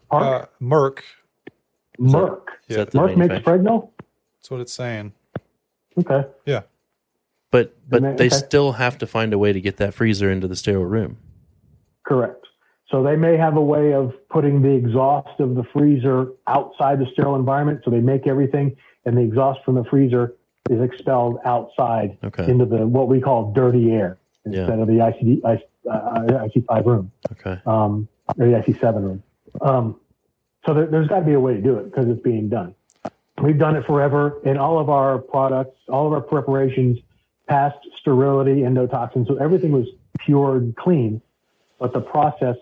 [0.09, 0.99] Park, Uh, Merck.
[1.99, 2.41] Merck.
[2.67, 2.77] Is Yeah.
[2.77, 3.81] that the Merck makes manufacturer?
[4.37, 5.13] That's what it's saying.
[5.97, 6.27] Okay.
[6.45, 6.61] Yeah.
[7.51, 8.35] But but Then they they- okay.
[8.35, 11.17] still have to find a way to get that freezer into the sterile room.
[12.03, 12.39] Correct.
[12.89, 17.07] So they may have a way of putting the exhaust of the freezer outside the
[17.13, 17.81] sterile environment.
[17.83, 20.33] So they make everything, and the exhaust from the freezer
[20.69, 22.49] is expelled outside Okay.
[22.49, 24.61] into the what we call dirty air Yeah.
[24.61, 27.59] instead of the ICD, I, uh, ISO 5 room Okay.
[27.65, 28.07] um,
[28.39, 29.23] or the ISO 7 room.
[29.61, 29.95] Um,
[30.65, 32.73] so there, there's got to be a way to do it because it's being done.
[33.41, 36.99] We've done it forever in all of our products, all of our preparations,
[37.47, 39.27] past sterility, endotoxin.
[39.27, 39.87] So everything was
[40.19, 41.21] pure and clean,
[41.79, 42.55] but the process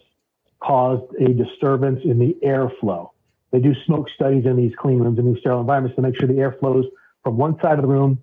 [0.60, 3.10] caused a disturbance in the airflow.
[3.52, 6.28] They do smoke studies in these clean rooms, in these sterile environments to make sure
[6.28, 6.86] the air flows
[7.24, 8.20] from one side of the room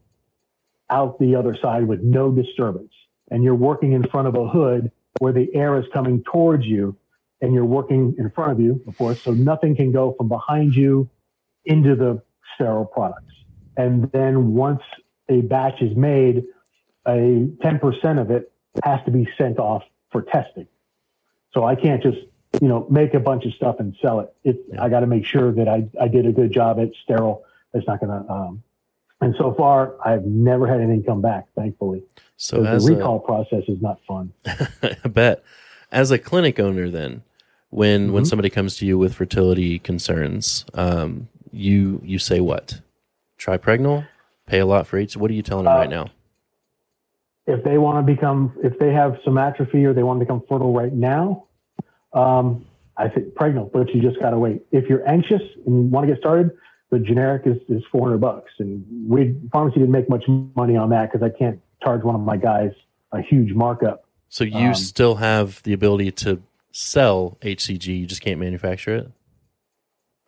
[0.91, 2.93] out the other side with no disturbance.
[3.31, 6.97] And you're working in front of a hood where the air is coming towards you
[7.41, 10.75] and you're working in front of you, of course, so nothing can go from behind
[10.75, 11.09] you
[11.65, 12.23] into the
[12.55, 13.35] sterile products.
[13.77, 14.83] And then once
[15.29, 16.45] a batch is made,
[17.07, 18.53] a 10% of it
[18.85, 20.67] has to be sent off for testing.
[21.53, 22.19] So I can't just,
[22.61, 24.35] you know, make a bunch of stuff and sell it.
[24.43, 27.45] It, I got to make sure that I, I did a good job at sterile.
[27.73, 28.63] It's not going to, um,
[29.21, 32.03] and so far I've never had anything come back, thankfully.
[32.37, 34.33] So the a, recall process is not fun.
[34.47, 35.43] I bet.
[35.91, 37.23] As a clinic owner, then,
[37.71, 38.27] when when Mhm.
[38.27, 42.81] somebody comes to you with fertility concerns, um, you you say what?
[43.39, 44.07] Try Pregnyl,
[44.47, 45.17] pay a lot for H.
[45.17, 46.07] What are you telling them Uh, right now?
[47.47, 50.43] if they want to become, if they have some atrophy or they want to become
[50.47, 51.45] fertile right now,
[52.13, 52.67] um,
[52.99, 54.61] I think Pregnyl, but you just got to wait.
[54.71, 56.51] If you're anxious and want to get started,
[56.91, 58.51] the generic is, is 400 bucks.
[58.59, 62.21] And we, pharmacy didn't make much money on that because I can't charge one of
[62.21, 62.71] my guys
[63.13, 64.05] a huge markup.
[64.29, 69.11] So you um, still have the ability to sell HCG, you just can't manufacture it.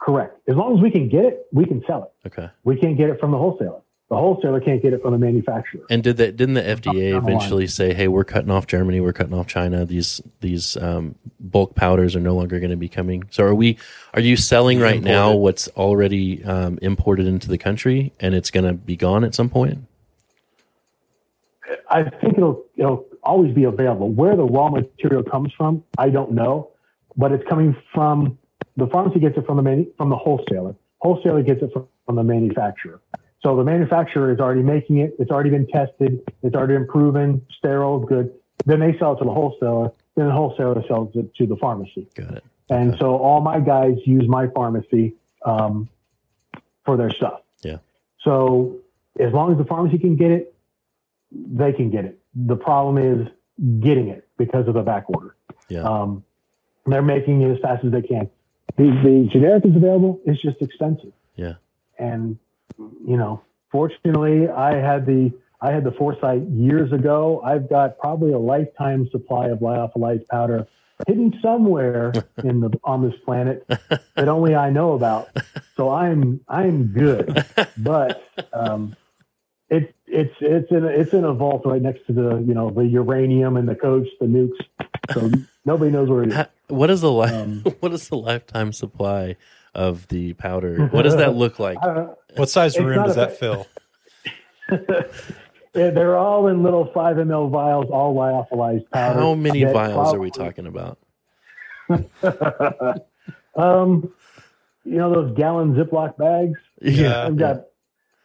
[0.01, 0.37] Correct.
[0.49, 2.29] As long as we can get it, we can sell it.
[2.29, 2.51] Okay.
[2.65, 3.83] We can't get it from the wholesaler.
[4.11, 5.83] The wholesaler can't get it from the manufacturer.
[5.89, 6.37] And did that?
[6.37, 7.33] Didn't the FDA down line.
[7.33, 9.87] eventually say, "Hey, we're cutting off Germany, we're cutting off China.
[9.87, 13.79] These these um, bulk powders are no longer going to be coming." So are we?
[14.13, 18.65] Are you selling right now what's already um, imported into the country, and it's going
[18.65, 19.79] to be gone at some point?
[21.89, 24.11] I think it'll it'll always be available.
[24.11, 26.71] Where the raw material comes from, I don't know,
[27.17, 28.39] but it's coming from
[28.77, 30.75] the pharmacy gets it from the manu- from the wholesaler.
[30.99, 33.01] Wholesaler gets it from, from the manufacturer.
[33.43, 35.15] So the manufacturer is already making it.
[35.19, 36.21] It's already been tested.
[36.43, 38.35] It's already been proven sterile, good.
[38.67, 39.93] Then they sell it to the wholesaler.
[40.15, 42.07] Then the wholesaler sells it to the pharmacy.
[42.15, 42.45] Got it.
[42.69, 45.89] And so all my guys use my pharmacy um,
[46.85, 47.41] for their stuff.
[47.63, 47.79] Yeah.
[48.23, 48.77] So
[49.19, 50.55] as long as the pharmacy can get it,
[51.33, 52.21] they can get it.
[52.35, 53.29] The problem is
[53.81, 55.35] getting it because of the back order.
[55.69, 55.83] Yeah.
[55.83, 56.25] Um,
[56.87, 58.31] they're making it as fast as they can.
[58.77, 60.21] The, the generic is available.
[60.25, 61.13] It's just expensive.
[61.35, 61.55] Yeah.
[61.99, 62.39] And
[63.07, 67.43] you know, fortunately, I had the I had the foresight years ago.
[67.45, 70.67] I've got probably a lifetime supply of lyophilized powder
[71.07, 72.13] hidden somewhere
[72.43, 75.31] in the on this planet that only I know about.
[75.77, 77.45] So I'm I'm good,
[77.79, 78.97] but um,
[79.69, 82.71] it's it's it's in a, it's in a vault right next to the you know
[82.71, 84.59] the uranium and the coach, the nukes.
[85.15, 85.31] So
[85.65, 86.47] nobody knows where it is.
[86.69, 89.37] What is the li- Um, what is the lifetime supply
[89.75, 90.87] of the powder?
[90.89, 91.79] What does that look like?
[91.83, 92.19] I don't know.
[92.37, 93.67] What size It's room does a- that fill?
[95.73, 99.21] Yeah, They're all in little five ml vials, all lyophilized powder.
[99.21, 100.99] How many that vials are we talking about?
[103.55, 104.13] um,
[104.85, 106.59] you know those gallon Ziploc bags.
[106.83, 107.27] Yeah.
[107.27, 107.67] I've got,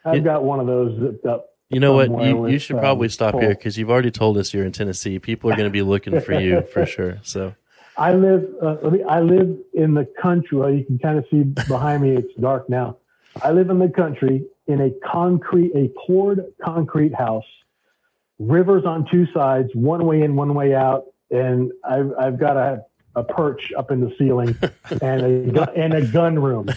[0.04, 1.50] I've got one of those zipped up.
[1.68, 2.10] You know what?
[2.24, 4.72] You, with, you should um, probably stop here because you've already told us you're in
[4.72, 5.18] Tennessee.
[5.18, 7.18] People are going to be looking for you for sure.
[7.22, 7.54] So
[7.96, 8.44] I live.
[8.60, 9.02] Uh, let me.
[9.04, 10.58] I live in the country.
[10.58, 12.16] Well, you can kind of see behind me.
[12.16, 12.96] It's dark now.
[13.42, 17.44] I live in the country in a concrete, a poured concrete house.
[18.38, 22.82] Rivers on two sides, one way in, one way out, and I've I've got a
[23.14, 24.54] a perch up in the ceiling
[25.00, 26.68] and a gu- and a gun room.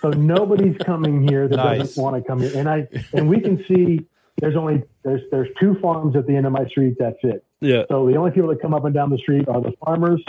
[0.00, 1.78] So nobody's coming here that Nice.
[1.80, 2.52] doesn't want to come here.
[2.56, 4.06] And I and we can see
[4.40, 6.96] there's only there's there's two farms at the end of my street.
[6.98, 7.44] That's it.
[7.62, 7.84] Yeah.
[7.88, 10.22] So the only people that come up and down the street are the farmers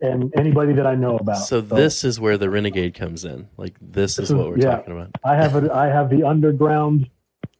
[0.00, 1.36] and anybody that I know about.
[1.38, 3.48] So this is where the renegade comes in.
[3.56, 4.76] Like this is This what is- we're yeah.
[4.76, 5.10] talking about.
[5.24, 7.08] I have a, I have the underground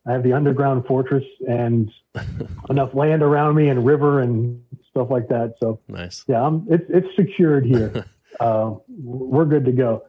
[0.07, 1.91] I have the underground fortress and
[2.71, 5.55] enough land around me and river and stuff like that.
[5.61, 6.25] So Nice.
[6.27, 8.07] yeah, I'm, it's it's secured here.
[8.41, 10.05] uh, we're good to go.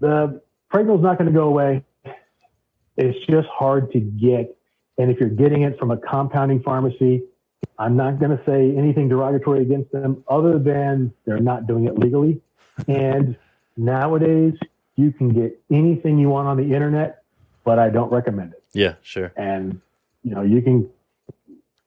[0.00, 0.40] The
[0.72, 1.82] Pregnyl's not going to go away.
[2.96, 4.54] It's just hard to get,
[4.98, 7.22] and if you're getting it from a compounding pharmacy,
[7.82, 11.98] I'm not going to say anything derogatory against them, other than they're not doing it
[11.98, 12.40] legally.
[12.86, 13.36] and
[13.76, 14.54] nowadays,
[14.94, 17.24] you can get anything you want on the internet,
[17.64, 18.62] but I don't recommend it.
[18.72, 19.32] Yeah, sure.
[19.36, 19.80] And
[20.22, 20.88] you know, you can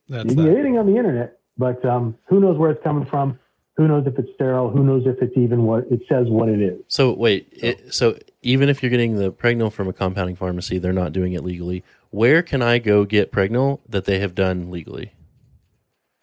[0.10, 3.06] That's you can get anything on the internet, but um, who knows where it's coming
[3.06, 3.40] from?
[3.78, 4.70] Who knows if it's sterile?
[4.70, 6.82] Who knows if it's even what it says what it is?
[6.90, 10.92] So wait, it, so even if you're getting the Pregnyl from a compounding pharmacy, they're
[10.92, 11.86] not doing it legally.
[12.10, 15.14] Where can I go get Pregnyl that they have done legally?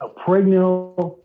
[0.02, 1.18] A Pregnyl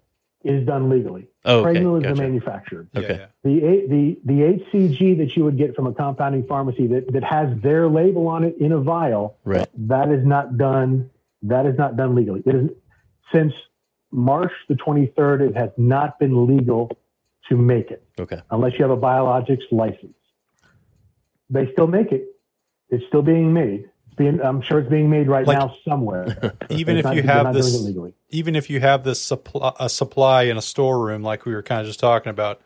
[0.43, 1.27] is done legally.
[1.45, 2.15] Oh, okay, Pregnyl is gotcha.
[2.15, 2.87] the manufacturer.
[2.95, 3.25] Okay.
[3.43, 4.33] The the the
[4.73, 8.43] HCG that you would get from a compounding pharmacy that, that has their label on
[8.43, 9.67] it in a vial, Right.
[9.87, 11.09] that is not done.
[11.43, 12.43] That is not done legally.
[12.45, 12.69] It is
[13.33, 13.53] since
[14.11, 15.49] March the 23rd.
[15.49, 16.91] It has not been legal
[17.49, 18.03] to make it.
[18.19, 18.41] Okay.
[18.51, 20.13] unless you have a biologics license.
[21.49, 22.25] They still make it.
[22.89, 23.89] It's still being made.
[24.17, 26.53] Being, I'm sure it's being made right Like, now somewhere.
[26.69, 27.87] Even if not- you have this,
[28.29, 31.81] even if you have this supply, a supply in a storeroom, like we were kind
[31.81, 32.59] of just talking about,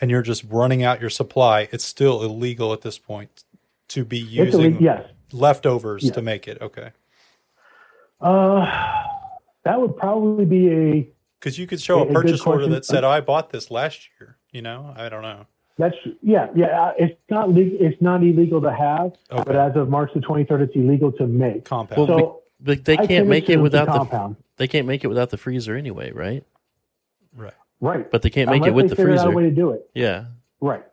[0.00, 3.44] and you're just running out your supply, it's still illegal at this point
[3.88, 4.80] to be using.
[4.80, 5.08] Yes.
[5.32, 6.12] leftovers Yeah.
[6.12, 6.60] to make it.
[6.60, 6.90] Okay.
[8.20, 8.66] Uh,
[9.64, 11.08] that would probably be a.
[11.38, 14.08] Because you could show A- a a purchase order that said, "I bought this last
[14.20, 15.46] year." You know, I don't know.
[15.80, 16.66] That's yeah yeah.
[16.66, 17.78] uh, It's not legal.
[17.80, 19.42] It's not illegal to have, Okay.
[19.46, 21.64] but as of March the 23rd, it's illegal to make.
[21.64, 22.08] Compound.
[22.08, 24.36] Well, so But they can't make it without the compound.
[24.58, 26.44] they can't make it without the freezer anyway, right?
[27.34, 27.54] right.
[27.80, 28.10] right.
[28.10, 29.22] But they can't make Unless it with they the freezer.
[29.26, 29.88] out a way to do it.
[29.94, 30.26] Yeah.
[30.60, 30.84] Right.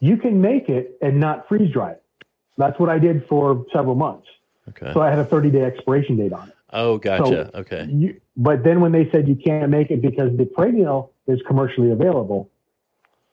[0.00, 2.02] You can make it and not freeze dry it.
[2.58, 4.26] That's what I did for several months.
[4.68, 4.90] Okay.
[4.92, 6.54] So I had a 30 day expiration date on it.
[6.72, 7.50] Oh, gotcha.
[7.52, 7.86] So- okay.
[7.90, 11.90] You, but then when they said you can't make it because the Pregnyl is commercially
[11.90, 12.50] available,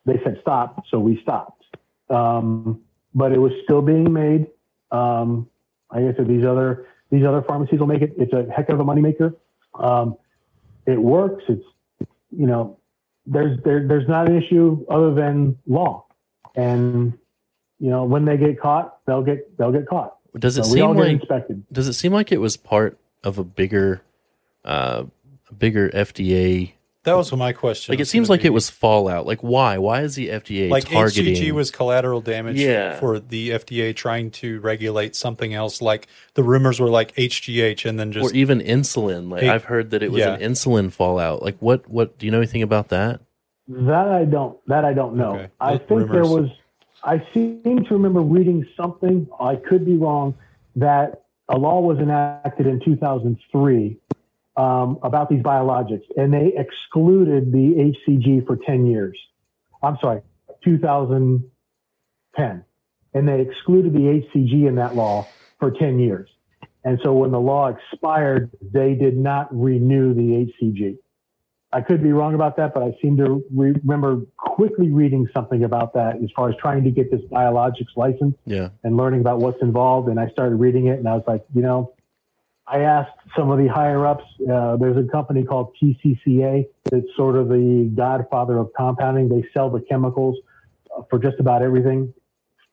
[0.08, 0.84] they said stop.
[0.90, 1.64] So we stopped.
[2.10, 2.82] Um,
[3.14, 4.48] but it was still being made.
[4.92, 5.48] Um,
[5.94, 8.14] like I said, these other these other pharmacies will make it.
[8.18, 9.36] It's a heck of a moneymaker.
[9.76, 10.18] Um,
[10.86, 11.44] it works.
[11.48, 11.64] It's
[12.32, 12.78] you know
[13.26, 16.06] there's there, there's not an issue other than law,
[16.56, 17.14] and
[17.80, 20.16] you know when they get caught, they'll get they'll get caught.
[20.40, 21.64] Does it So seem like inspected.
[21.72, 24.02] does it seem like it was part of a bigger
[24.64, 25.04] uh
[25.50, 26.74] a bigger FDA
[27.08, 27.94] That was my question.
[27.94, 28.48] like it seems like be.
[28.48, 29.26] it was fallout.
[29.26, 29.78] Like why?
[29.78, 33.00] Why is the FDA like targeting HCG was collateral damage Yeah.
[33.00, 35.82] for the FDA trying to regulate something else.
[35.82, 39.32] Like the rumors were like HGH, and then just or even insulin?
[39.32, 40.34] Like Hey, I've heard that it was yeah.
[40.36, 41.42] an insulin fallout.
[41.42, 43.22] Like what what do you know anything about that?
[43.70, 44.58] That I don't.
[44.68, 45.36] That I don't know.
[45.36, 45.50] Okay.
[45.60, 46.50] I L- think there was.
[47.04, 49.28] I seem to remember reading something.
[49.40, 50.36] I could be wrong.
[50.76, 53.98] That a law was enacted in 2003
[54.58, 59.18] um, about these biologics, and they excluded the HCG for 10 years.
[59.84, 60.22] I'm sorry,
[60.64, 62.64] 2010,
[63.14, 65.28] and they excluded the HCG in that law
[65.60, 66.30] for 10 years.
[66.84, 70.98] And so when the law expired, they did not renew the HCG.
[71.74, 75.66] I could be wrong about that, but I seem to re- remember quickly reading something
[75.66, 78.70] about that as far as trying to get this biologics license Yeah.
[78.84, 80.08] and learning about what's involved.
[80.08, 81.94] And I started reading it and I was like, you know,
[82.68, 84.26] I asked some of the higher ups.
[84.42, 89.30] Uh, there's a company called PCCA that's sort of the godfather of compounding.
[89.30, 90.38] They sell the chemicals
[90.96, 92.14] uh, for just about everything.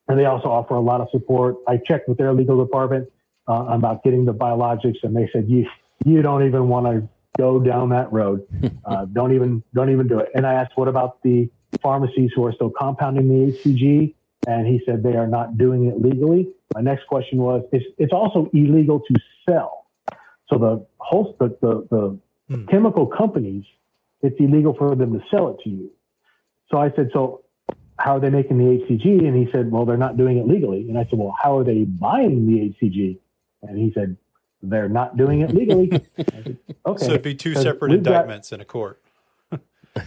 [0.09, 1.57] And they also offer a lot of support.
[1.69, 3.09] I checked with their legal department
[3.49, 5.67] uh, about getting the biologics and they said, you,
[6.05, 8.47] you don't even want to go down that road.
[8.87, 10.29] Uh, don't even, don't even do it.
[10.35, 11.49] And I asked, what about the
[11.81, 14.15] pharmacies who are still compounding the HCG?
[14.47, 16.49] And he said they are not doing it legally.
[16.75, 19.15] My next question was, it's, it's also illegal to
[19.49, 19.84] sell.
[20.49, 22.67] So the whole, the, the, the Hmm.
[22.67, 23.65] chemical companies,
[24.21, 25.91] it's illegal for them to sell it to you.
[26.71, 27.41] So I said, so
[27.99, 29.27] how are they making the HCG?
[29.27, 30.87] And he said, well, they're not doing it legally.
[30.91, 33.17] And I said, well, how are they buying the HCG?
[33.63, 34.19] And he said,
[34.63, 35.89] they're not doing it legally.
[36.19, 37.05] Said, okay.
[37.07, 39.01] so it'd be two separate we've got- indictments in a court.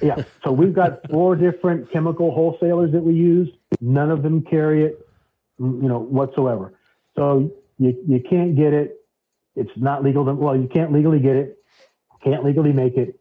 [0.04, 0.24] Yeah.
[0.44, 3.50] So we've got four different chemical wholesalers that we use.
[3.82, 5.08] None of them carry it,
[5.60, 6.74] mm, you know, whatsoever.
[7.16, 8.97] So you, you can't get it.
[9.58, 10.26] It's not legal.
[10.26, 11.58] To, well, you can't legally get it.
[12.24, 13.20] Can't legally make it.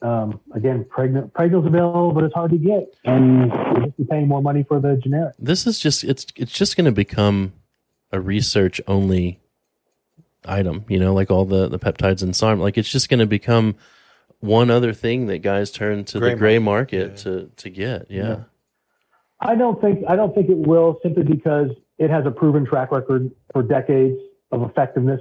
[0.00, 4.40] Um, again, Pregnyl, Pregnyl's available, but it's hard to get, and you're just paying more
[4.40, 5.34] money for the generic.
[5.38, 7.52] This is just it's it's just going to become
[8.12, 9.40] a research only
[10.44, 10.84] item.
[10.88, 12.60] You know, like all the the peptides and SARM.
[12.60, 13.74] Like it's just going to become
[14.40, 17.08] one other thing that guys turn to Gray the gray market.
[17.08, 18.10] market to to get.
[18.10, 18.22] Yeah.
[18.22, 18.40] Yeah.
[19.40, 22.92] I don't think I don't think it will simply because it has a proven track
[22.92, 24.18] record for decades
[24.52, 25.20] of effectiveness.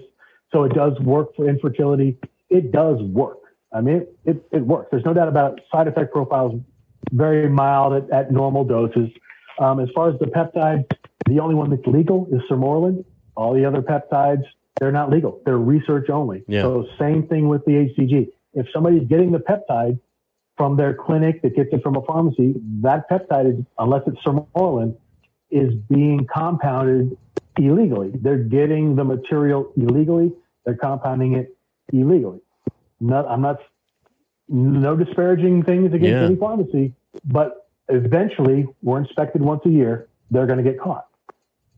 [0.51, 2.17] So it does work for infertility.
[2.49, 3.37] It does work.
[3.73, 4.87] I mean, it, it, it works.
[4.91, 5.63] There's no doubt about it.
[5.71, 6.59] Side effect profiles
[7.11, 9.09] very mild at, at normal doses.
[9.59, 10.85] Um, as far as the peptide,
[11.25, 13.03] the only one that's legal is Sermorelin.
[13.35, 14.43] All the other peptides,
[14.79, 15.41] they're not legal.
[15.45, 16.43] They're research only.
[16.47, 16.61] Yeah.
[16.61, 18.29] So same thing with the HCG.
[18.53, 19.99] If somebody's getting the peptide
[20.55, 24.95] from their clinic that gets it from a pharmacy, that peptide is, unless it's Sermorelin,
[25.51, 27.17] is being compounded
[27.59, 28.11] illegally.
[28.13, 30.31] They're getting the material illegally.
[30.65, 31.55] They're compounding it
[31.93, 32.39] illegally.
[32.99, 33.59] Not, I'm not,
[34.49, 36.25] no disparaging things against Yeah.
[36.25, 36.93] any pharmacy,
[37.25, 40.07] but eventually we're inspected once a year.
[40.31, 41.07] They're going to get caught.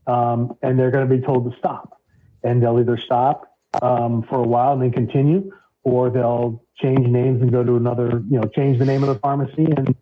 [0.06, 2.00] Um, and they're going to be told to stop.
[2.42, 5.52] And they'll either stop um, for a while and then continue,
[5.84, 9.20] or they'll change names and go to another, you know, change the name of the
[9.20, 9.94] pharmacy and,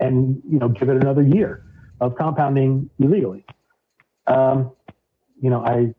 [0.00, 1.64] and, you know, give it another year
[2.00, 3.44] of compounding illegally.
[4.26, 4.72] Um,
[5.40, 5.94] you know, I,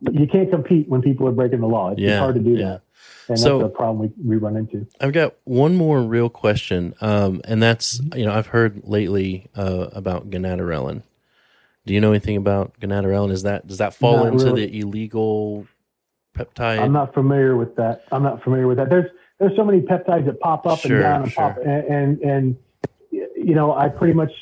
[0.00, 1.90] you can't compete when people are breaking the law.
[1.90, 2.64] It's, Yeah, hard to do yeah.
[2.64, 2.80] that.
[3.28, 4.86] And So- that's a problem we, we run into.
[5.00, 9.88] I've got one more real question, um, and that's you know I've heard lately uh,
[9.92, 11.02] about gonadorelin.
[11.86, 13.30] Do you know anything about gonadorelin?
[13.30, 14.66] Is that does that fall Not into really.
[14.66, 15.66] the illegal
[16.36, 16.80] peptide?
[16.80, 18.04] I'm not familiar with that.
[18.12, 18.90] I'm not familiar with that.
[18.90, 21.48] There's there's so many peptides that pop up Sure, and down and sure.
[21.50, 22.56] pop and, and and
[23.12, 24.32] you know I pretty much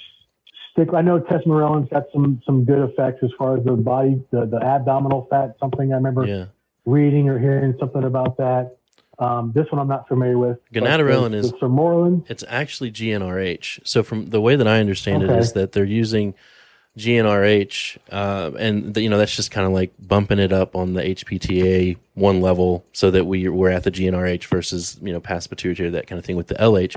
[0.73, 0.89] stick.
[0.95, 4.59] I know tesamorelin's got some some good effects as far as the body the, the
[4.63, 5.55] abdominal fat.
[5.61, 6.47] Something I remember yeah,
[6.85, 8.77] reading or hearing something about that.
[9.19, 10.59] Um, this one I'm not familiar with.
[10.73, 12.29] But Gonadorelin is- the Sermorelin.
[12.31, 13.81] it's actually GnRH.
[13.87, 15.39] So from the way that I understand it Okay.
[15.39, 16.35] is that they're using
[16.99, 21.03] GnRH, uh, and you know that's just kind of like bumping it up on the
[21.03, 25.89] HPTA one level, so that we we're at the GnRH versus you know past pituitary
[25.91, 26.97] that kind of thing with the LH.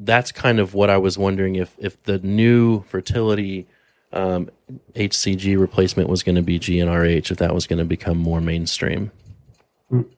[0.00, 3.66] That's kind of what I was wondering if if the new fertility
[4.12, 4.50] um,
[4.94, 9.10] HCG replacement was going to be GnRH, if that was going to become more mainstream.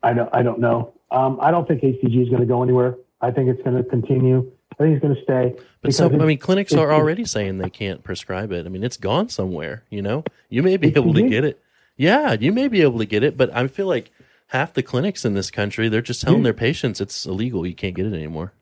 [0.02, 0.92] I don't I don't know.
[1.10, 2.96] Um, I don't think HCG is going to go anywhere.
[3.20, 4.50] I think it's going to continue.
[4.72, 5.54] I think it's going to stay.
[5.80, 8.66] But so, I mean, clinics are already saying they can't prescribe it.
[8.66, 9.84] I mean, it's gone somewhere.
[9.88, 11.60] You know, you may be able to get it.
[11.96, 14.10] Yeah, you may be able to get it, but I feel like
[14.48, 17.66] half the clinics in this country they're just telling their patients it's illegal.
[17.66, 18.52] You can't get it anymore.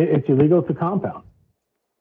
[0.00, 1.24] It, it's illegal to compound.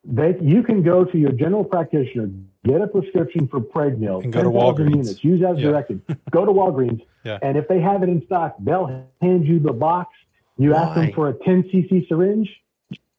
[0.03, 2.29] They, you can go to your general practitioner,
[2.63, 4.89] get a prescription for Pregnyl, And go to Walgreens.
[4.91, 5.69] units, use as Yeah.
[5.69, 6.01] directed.
[6.29, 7.39] go to Walgreens, Yeah.
[7.41, 10.11] and if they have it in stock, they'll hand you the box.
[10.57, 12.49] You ask them for a 10 cc syringe,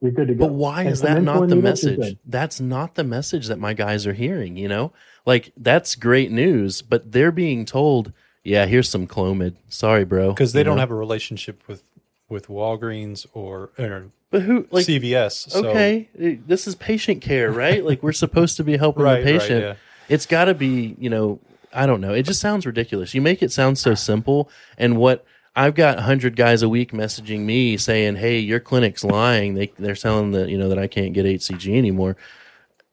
[0.01, 0.47] you're good to go.
[0.47, 2.17] But why And is that not the message?
[2.25, 4.93] That's not the message that my guys are hearing, you know?
[5.27, 8.13] Like that's great news, but they're being told,
[8.45, 10.29] "Yeah, here's some Clomid." Sorry, bro.
[10.31, 10.81] because they You don't know?
[10.81, 11.83] have a relationship with
[12.29, 15.51] with Walgreens or, or But who like CVS.
[15.51, 17.85] So, okay, this is patient care, right?
[17.85, 19.61] like we're supposed to be helping Right, the right, patient.
[19.63, 19.75] yeah.
[20.09, 21.41] It's got to be, you know,
[21.73, 22.13] I don't know.
[22.13, 23.15] It just sounds ridiculous.
[23.15, 27.41] You make it sound so simple, and what I've got hundred guys a week messaging
[27.41, 29.55] me saying, "Hey, your clinic's lying.
[29.55, 32.17] They they're selling the you know that I can't get HCG anymore."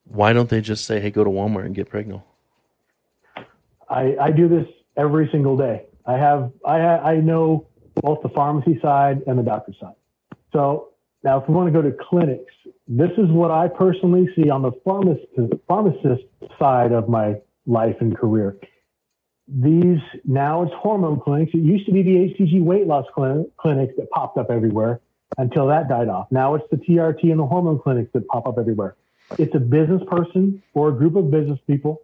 [0.06, 2.22] Why don't they just say, "Hey, go to Walmart and get Pregnyl"?
[3.88, 4.66] I, I do this
[4.96, 5.82] every single day.
[6.06, 7.66] I have I I know
[8.02, 9.94] both the pharmacy side and the doctor side.
[10.52, 10.88] So
[11.24, 12.52] now, if we want to go to clinics,
[12.86, 16.24] this is what I personally see on the pharmacist pharmacist
[16.58, 18.58] side of my life and career.
[19.48, 21.52] These now it's hormone clinics.
[21.54, 25.00] It used to be the HCG weight loss clin- clinics that popped up everywhere
[25.38, 26.28] until that died off.
[26.30, 28.94] Now it's the TRT and the hormone clinics that pop up everywhere.
[29.38, 32.02] It's a business person or a group of business people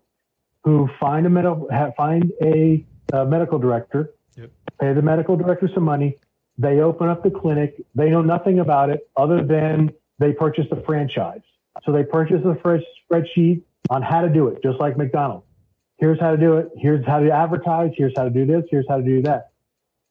[0.65, 4.51] who find a medical find a, uh medical director, Yep.
[4.81, 6.17] pay the medical director some money.
[6.61, 7.83] They open up the clinic.
[7.95, 11.41] They know nothing about it other than they purchased a franchise.
[11.85, 15.47] So they purchase a fresh spreadsheet on how to do it, just like McDonald's.
[15.97, 16.71] Here's how to do it.
[16.77, 17.93] Here's how to advertise.
[17.97, 18.65] Here's how to do this.
[18.71, 19.53] Here's how to do that.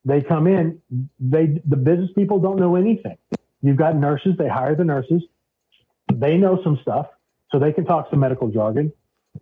[0.06, 0.82] They come in.
[1.20, 3.18] They the business people don't know anything.
[3.62, 4.36] You've got nurses.
[4.36, 5.22] They hire the nurses.
[6.12, 7.06] They know some stuff,
[7.52, 8.92] so they can talk some medical jargon.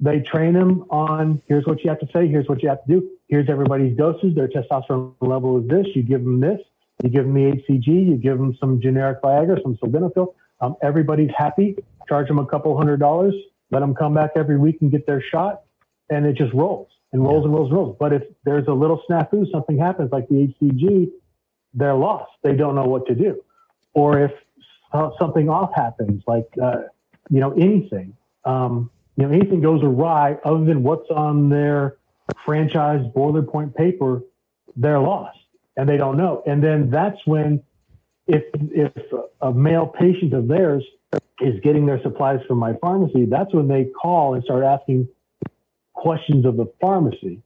[0.02, 2.92] They train them on here's what you have to say, here's what you have to
[2.92, 6.60] do, here's everybody's doses, their testosterone level is this, you give them this,
[7.04, 10.34] You give them the HCG, you give them some generic Viagra, some sildenafil.
[10.62, 11.76] Um, everybody's happy.
[12.10, 13.36] Charge them a couple hundred dollars.
[13.70, 15.62] Let them come back every week and get their shot,
[16.10, 17.98] and it just rolls and rolls and rolls and rolls.
[18.00, 21.12] But if there's a little snafu, something happens like the HCG,
[21.74, 22.32] they're lost.
[22.44, 23.42] They don't know what to do.
[23.94, 24.32] Or if
[25.20, 26.84] something off happens, like uh,
[27.30, 31.98] you know anything, um, you know anything goes awry other than what's on their
[32.46, 34.22] franchise boiler point paper,
[34.76, 35.38] they're lost
[35.78, 36.44] and they don't know.
[36.46, 37.64] And then that's when,
[38.26, 38.92] if if
[39.42, 40.84] a male patient of theirs
[41.40, 45.08] is getting their supplies from my pharmacy, that's when they call and start asking
[45.94, 47.42] questions of the pharmacy.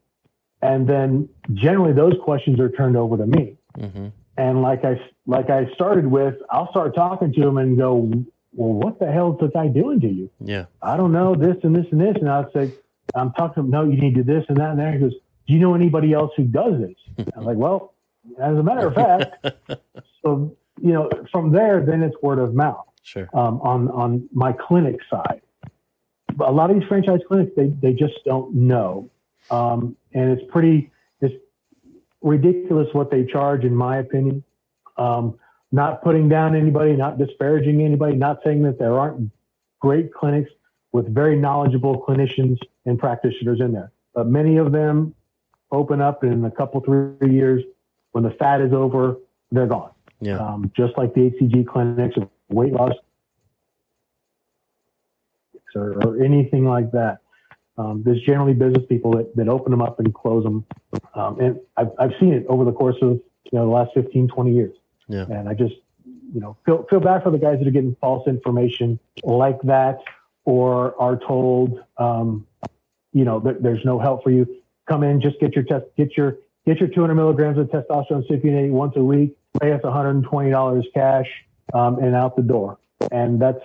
[0.61, 3.57] And then generally those questions are turned over to me.
[3.77, 4.07] Mm-hmm.
[4.37, 8.09] And like I like I started with, I'll start talking to them and go,
[8.53, 11.57] "Well, what the hell is the guy doing to you?" Yeah, I don't know this
[11.63, 12.71] and this and this, and I'll say,
[13.13, 13.69] "I'm talking to him.
[13.69, 15.13] No, you need to do this and that and there." He goes,
[15.47, 17.93] "Do you know anybody else who does this?" I'm like, "Well,
[18.39, 19.45] as a matter of fact."
[20.23, 22.85] so you know, from there, then it's word of mouth.
[23.03, 23.29] Sure.
[23.33, 25.41] Um, on on my clinic side,
[26.35, 29.09] but a lot of these franchise clinics they they just don't know,
[29.49, 31.33] um, and it's pretty it's
[32.21, 34.43] ridiculous what they charge, in my opinion.
[34.97, 35.39] Um,
[35.71, 39.31] not putting down anybody, not disparaging anybody, not saying that there aren't
[39.79, 40.51] great clinics
[40.91, 45.15] with very knowledgeable clinicians and practitioners in there, but many of them
[45.71, 47.63] open up in a couple three years
[48.11, 49.17] when the fat is over,
[49.51, 49.91] they're gone.
[50.19, 50.37] Yeah.
[50.37, 52.93] Um, just like the HCG clinics or weight loss
[55.75, 57.19] or, or anything like that.
[57.77, 60.65] Um, there's generally business people that, that open them up and close them.
[61.15, 64.27] Um, and I've, I've seen it over the course of, you know, the last 15,
[64.27, 64.75] 20 years.
[65.07, 65.25] Yeah.
[65.29, 68.27] And I just, you know, feel, feel bad for the guys that are getting false
[68.27, 69.99] information like that
[70.43, 72.45] or are told, um,
[73.13, 74.47] you know, that there's no help for you.
[74.87, 78.71] Come in, just get your test, get your, get your 200 milligrams of testosterone cypionate
[78.71, 81.27] once a week, pay us $120 cash
[81.73, 82.77] um, and out the door.
[83.11, 83.63] And that's,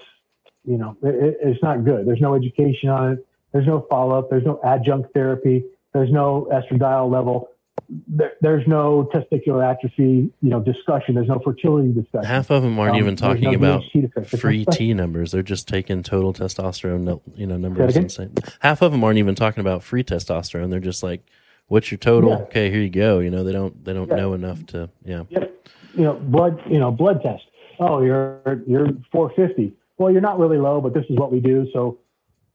[0.65, 2.07] you know, it, it's not good.
[2.07, 3.27] There's no education on it.
[3.53, 4.31] There's no follow up.
[4.31, 5.65] There's no adjunct therapy.
[5.93, 7.49] There's no estradiol level.
[7.89, 11.15] There, there's no testicular atrophy, you know, discussion.
[11.15, 12.27] There's no fertility discussion.
[12.27, 13.85] Half of them aren't um, even talking no about
[14.27, 15.31] free T numbers.
[15.33, 17.97] They're just taking total testosterone, you know, numbers.
[17.97, 20.71] And half of them aren't even talking about free testosterone.
[20.71, 21.23] They're just like,
[21.69, 22.31] "What's your total?
[22.31, 22.37] Yeah.
[22.37, 24.17] Okay, here you go." You know, they don't they don't yeah.
[24.17, 25.25] know enough to, yeah.
[25.29, 25.69] Yep.
[25.95, 27.43] You know, blood, you know, blood test
[27.79, 29.73] oh, you're you're 450.
[29.99, 31.67] Well, you're not really low, but this is what we do.
[31.73, 31.99] So,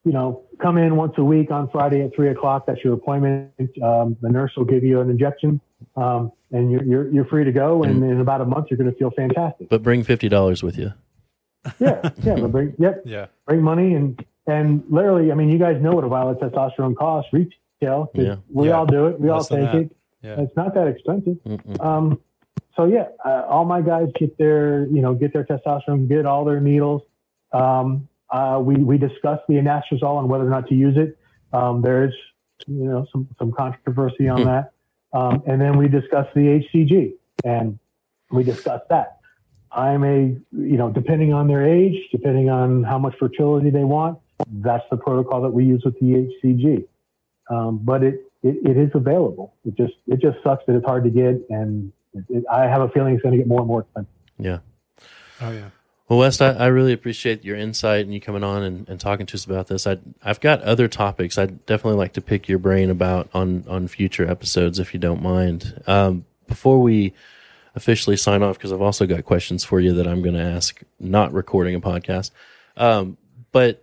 [0.03, 2.65] you know, come in once a week on Friday at three o'clock.
[2.67, 3.51] That's your appointment.
[3.83, 5.61] Um, the nurse will give you an injection,
[5.95, 7.83] um, and you're, you're you're free to go.
[7.83, 9.69] And in about a month, you're going to feel fantastic.
[9.69, 10.93] But bring fifty dollars with you.
[11.79, 15.81] Yeah, yeah, but bring yep, yeah, bring money and and literally, I mean, you guys
[15.81, 17.29] know what a vial of testosterone costs
[17.81, 18.11] retail.
[18.13, 18.35] Yeah.
[18.49, 18.73] We yeah.
[18.73, 19.19] all do it.
[19.19, 19.95] We Less all take it.
[20.21, 20.41] Yeah.
[20.41, 21.37] It's not that expensive.
[21.79, 22.19] Um,
[22.75, 26.45] so yeah, uh, all my guys get their, you know, get their testosterone, get all
[26.45, 27.01] their needles.
[27.51, 31.17] Um, uh, we we discuss the anastrozole and whether or not to use it.
[31.53, 32.13] Um, there's,
[32.67, 34.47] you know, some some controversy on hmm.
[34.47, 34.71] that.
[35.13, 37.13] Um, and then we discuss the HCG,
[37.43, 37.77] and
[38.31, 39.17] we discuss that.
[39.73, 44.19] I'm a, you know, depending on their age, depending on how much fertility they want,
[44.47, 46.85] that's the protocol that we use with the HCG.
[47.51, 49.53] Um, but it, it, it is available.
[49.65, 52.81] It just it just sucks that it's hard to get, and it, it, I have
[52.81, 54.11] a feeling it's going to get more and more expensive.
[54.39, 54.59] Yeah.
[55.41, 55.69] Oh yeah.
[56.11, 59.25] Well, West, I, I, really appreciate your insight and you coming on and, and talking
[59.27, 59.87] to us about this.
[59.87, 63.87] I, I've got other topics I'd definitely like to pick your brain about on, on
[63.87, 65.81] future episodes, if you don't mind.
[65.87, 67.13] Um, before we
[67.75, 70.81] officially sign off, because I've also got questions for you that I'm going to ask,
[70.99, 72.31] not recording a podcast.
[72.75, 73.15] Um,
[73.53, 73.81] but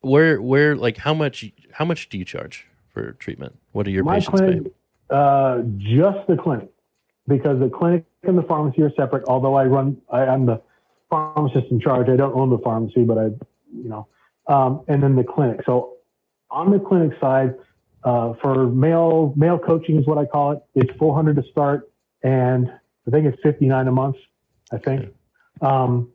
[0.00, 3.58] where, where, like, how much, how much do you charge for treatment?
[3.72, 4.70] What are your My patients clinic, pay?
[5.10, 6.70] Uh, just the clinic
[7.26, 9.24] because the clinic and the pharmacy are separate.
[9.26, 10.62] Although I run, I, am the
[11.10, 12.08] pharmacist in charge.
[12.08, 13.24] I don't own the pharmacy, but I,
[13.72, 14.06] you know,
[14.46, 15.62] um, and then the clinic.
[15.66, 15.94] So
[16.48, 17.54] on the clinic side,
[18.04, 20.58] uh, for male male coaching is what I call it.
[20.74, 21.90] It's 400 to start,
[22.22, 22.70] and
[23.06, 24.16] I think it's 59 a month.
[24.70, 25.12] I think,
[25.60, 26.10] um,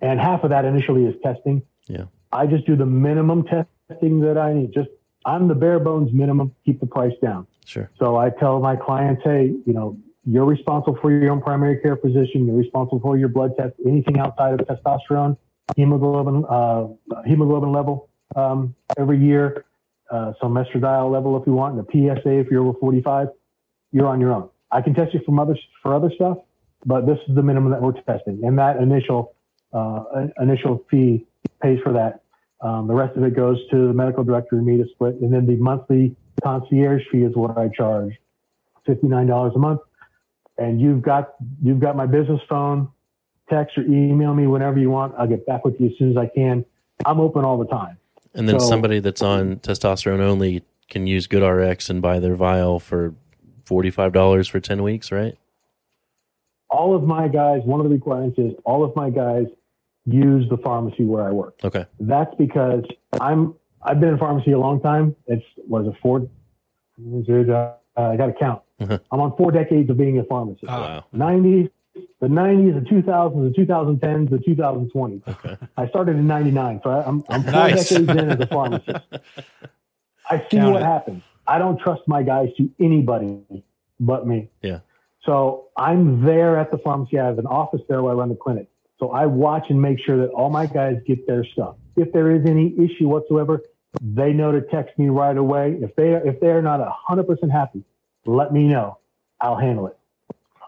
[0.00, 1.62] and half of that initially is testing.
[1.88, 3.44] Yeah, I just do the minimum
[3.88, 4.72] testing that I need.
[4.72, 4.88] Just
[5.24, 6.54] I'm the bare bones minimum.
[6.64, 7.46] Keep the price down.
[7.64, 7.90] Sure.
[7.98, 11.96] So I tell my clients, hey, you know, you're responsible for your own primary care
[11.96, 12.46] physician.
[12.46, 13.74] You're responsible for your blood test.
[13.86, 15.36] Anything outside of testosterone,
[15.76, 16.88] hemoglobin, uh,
[17.26, 19.64] hemoglobin level um, every year,
[20.10, 23.28] uh, some estradiol level if you want, and a PSA if you're over 45.
[23.92, 24.50] You're on your own.
[24.70, 26.38] I can test you from other for other stuff,
[26.84, 29.34] but this is the minimum that we're testing, and that initial
[29.72, 30.04] uh,
[30.40, 31.26] initial fee
[31.62, 32.20] pays for that.
[32.60, 35.32] Um, the rest of it goes to the medical director and me to split, and
[35.32, 38.12] then the monthly concierge fee is what I charge,
[38.84, 39.80] fifty nine dollars a month
[40.58, 42.88] and you've got you've got my business phone.
[43.48, 45.14] Text or email me whenever you want.
[45.16, 46.66] I'll get back with you as soon as I can.
[47.06, 47.96] I'm open all the time.
[48.34, 52.78] And then So- somebody that's on testosterone only can use GoodRx and buy their vial
[52.78, 53.14] for
[53.64, 55.34] $45 for 10 weeks, right?
[56.68, 59.46] All of my guys, one of the requirements is all of my guys
[60.10, 61.54] use the pharmacy where I work.
[61.64, 61.86] Okay.
[62.00, 62.84] That's because
[63.20, 65.14] I'm I've been in pharmacy a long time.
[65.26, 66.28] It's was it four?
[66.98, 68.62] uh, I got to count.
[68.80, 69.00] Mhm.
[69.10, 70.66] I'm on four decades of being a pharmacist.
[70.68, 71.04] Ah.
[71.12, 71.30] Wow.
[71.32, 71.70] 90s,
[72.20, 75.22] the 90s, the 2000s, the 2010s, the 2020s.
[75.28, 75.56] Okay.
[75.76, 77.88] I started in 99, so I, I'm, I'm four Nice.
[77.88, 78.98] decades in as a pharmacist.
[80.30, 80.86] I see Count what it.
[80.86, 81.22] happens.
[81.46, 83.38] I don't trust my guys to anybody
[83.98, 84.48] but me.
[84.62, 84.80] Yeah.
[85.24, 87.18] So I'm there at the pharmacy.
[87.18, 88.68] I have an office there where I run the clinic.
[88.98, 91.76] So I watch and make sure that all my guys get their stuff.
[91.96, 93.60] If there is any issue whatsoever,
[94.02, 95.78] they know to text me right away.
[95.80, 97.84] If they if they're not hundred percent happy,
[98.26, 98.98] let me know.
[99.40, 99.96] I'll handle it.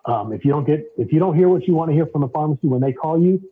[0.04, 2.22] Um, if you don't get if you don't hear what you want to hear from
[2.22, 3.42] the pharmacy when they call you,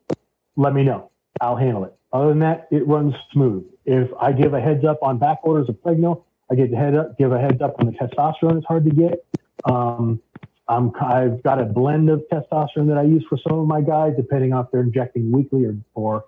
[0.56, 1.10] let me know.
[1.40, 1.94] I'll handle it.
[2.12, 3.64] Other than that, it runs smooth.
[3.84, 6.94] If I give a heads up on back orders of Pregnyl, I get the head
[6.94, 8.58] up, give a heads up on the testosterone.
[8.58, 9.24] It's hard to get.
[9.64, 10.20] Um,
[10.68, 14.12] I'm, I've got a blend of testosterone that I use for some of my guys,
[14.16, 16.24] depending on if they're injecting weekly or, or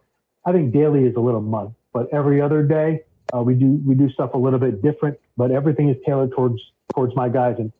[0.46, 3.02] I think daily is a little much, but every other day
[3.34, 5.18] uh, we do we do stuff a little bit different.
[5.36, 6.60] But everything is tailored towards
[6.94, 7.70] towards my guys, and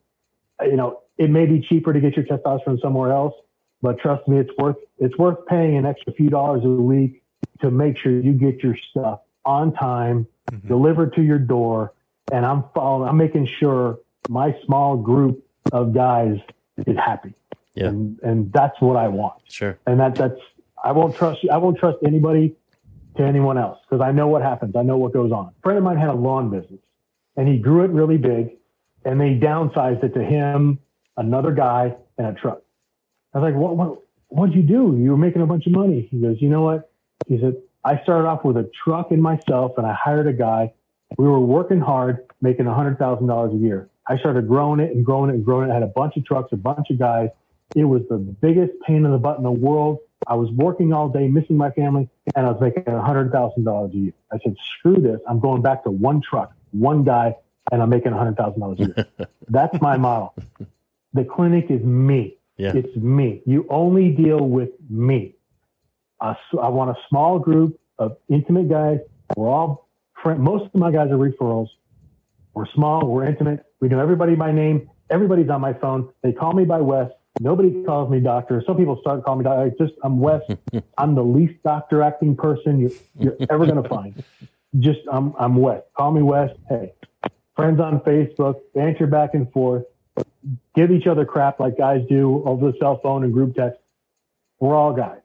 [0.60, 3.34] you know it may be cheaper to get your testosterone somewhere else,
[3.82, 7.22] but trust me, it's worth it's worth paying an extra few dollars a week
[7.62, 10.68] to make sure you get your stuff on time, Mhm.
[10.68, 11.94] delivered to your door,
[12.32, 13.08] and I'm following.
[13.08, 13.98] I'm making sure
[14.28, 15.42] my small group
[15.72, 16.38] of guys
[16.86, 17.34] is happy.
[17.74, 17.88] Yeah.
[17.88, 19.40] And, and that's what I want.
[19.48, 19.78] Sure.
[19.86, 20.40] And that that's
[20.82, 21.40] I won't trust.
[21.52, 22.56] I won't trust anybody
[23.16, 24.76] to anyone else because I know what happens.
[24.76, 25.46] I know what goes on.
[25.46, 26.80] A friend of mine had a lawn business
[27.36, 28.56] and he grew it really big
[29.04, 30.78] and they downsized it to him,
[31.16, 32.62] another guy, and a truck.
[33.32, 33.98] I was like, what, what,
[34.28, 34.98] what'd you do?
[35.00, 36.08] You were making a bunch of money.
[36.10, 36.90] He goes, you know what?
[37.26, 40.72] He said, I started off with a truck and myself and I hired a guy.
[41.18, 43.89] We were working hard, making a hundred thousand dollars a year.
[44.08, 45.72] I started growing it and growing it and growing it.
[45.72, 47.28] I had a bunch of trucks, a bunch of guys.
[47.76, 49.98] It was the biggest pain in the butt in the world.
[50.26, 53.64] I was working all day, missing my family, and I was making a hundred thousand
[53.64, 54.12] dollars a year.
[54.32, 55.20] I said, screw this.
[55.28, 57.36] I'm going back to one truck, one guy,
[57.72, 59.28] and I'm making a hundred thousand dollars a year.
[59.48, 60.34] That's my model.
[61.14, 62.36] The clinic is me.
[62.56, 62.72] Yeah.
[62.74, 63.42] It's me.
[63.46, 65.36] You only deal with me.
[66.20, 68.98] I want a small group of intimate guys.
[69.36, 69.88] We're all
[70.22, 70.40] friend.
[70.40, 71.68] Most of my guys are referrals.
[72.52, 73.06] We're small.
[73.06, 73.64] We're intimate.
[73.80, 74.90] We know everybody by name.
[75.08, 76.10] Everybody's on my phone.
[76.22, 77.10] They call me by Wes.
[77.40, 78.62] Nobody calls me doctor.
[78.66, 79.72] Some people start calling me doctor.
[79.78, 80.42] Just I'm Wes.
[80.98, 84.22] I'm the least doctor acting person you're, you're ever going to find.
[84.78, 85.82] Just I'm I'm Wes.
[85.96, 86.50] Call me Wes.
[86.68, 86.92] Hey,
[87.56, 88.60] friends on Facebook.
[88.74, 89.84] Banter back and forth.
[90.74, 93.80] Give each other crap like guys do over the cell phone and group text.
[94.58, 95.20] We're all guys.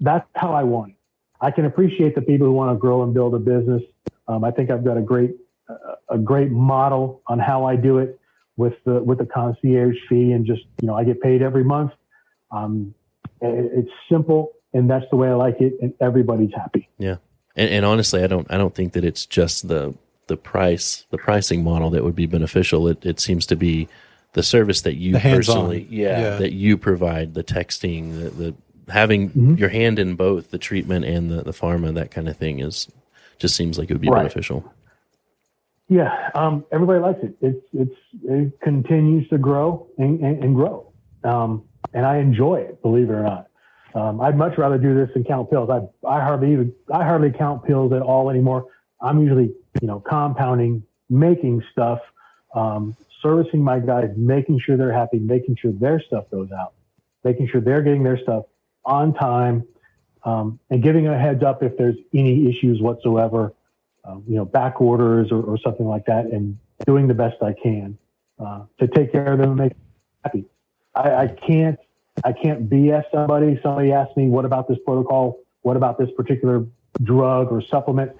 [0.00, 0.96] That's how I want it.
[1.40, 3.82] I can appreciate the people who want to grow and build a business.
[4.28, 5.36] Um, I think I've got a great
[6.10, 8.18] a great model on how I do it
[8.56, 11.92] with the with the concierge fee and just you know I get paid every month.
[12.50, 12.94] Um,
[13.40, 16.88] it- it's simple and that's the way I like it, and everybody's happy.
[16.98, 17.16] Yeah.
[17.56, 19.94] And, and honestly, I don't I don't think that it's just the
[20.26, 22.86] the price the pricing model that would be beneficial.
[22.88, 23.88] It it seems to be
[24.32, 26.36] the service that you personally yeah, Yeah.
[26.36, 28.54] that you provide the texting the, the
[28.92, 29.58] having Mhm.
[29.58, 32.88] your hand in both the treatment and the the pharma that kind of thing is
[33.38, 34.18] just seems like it would be Right.
[34.20, 34.64] beneficial.
[35.90, 37.34] Yeah, um, everybody likes it.
[37.40, 40.92] It's it's it continues to grow and, and, and grow,
[41.24, 42.80] um, and I enjoy it.
[42.80, 43.48] Believe it or not,
[43.96, 45.68] um, I'd much rather do this than count pills.
[45.68, 48.66] I I hardly even I hardly count pills at all anymore.
[49.02, 51.98] I'm usually you know compounding, making stuff,
[52.54, 56.72] um, servicing my guys, making sure they're happy, making sure their stuff goes out,
[57.24, 58.44] making sure they're getting their stuff
[58.84, 59.66] on time,
[60.22, 63.54] um, and giving a heads up if there's any issues whatsoever
[64.04, 67.54] uh, you know, back orders or, or something like that, and doing the best I
[67.62, 67.98] can
[68.38, 69.82] uh, to take care of them and make them
[70.24, 70.44] happy.
[70.94, 71.78] I, I can't,
[72.24, 73.58] I can't BS somebody.
[73.62, 75.40] Somebody asks me, "What about this protocol?
[75.62, 76.64] What about this particular
[77.02, 78.12] drug or supplement?"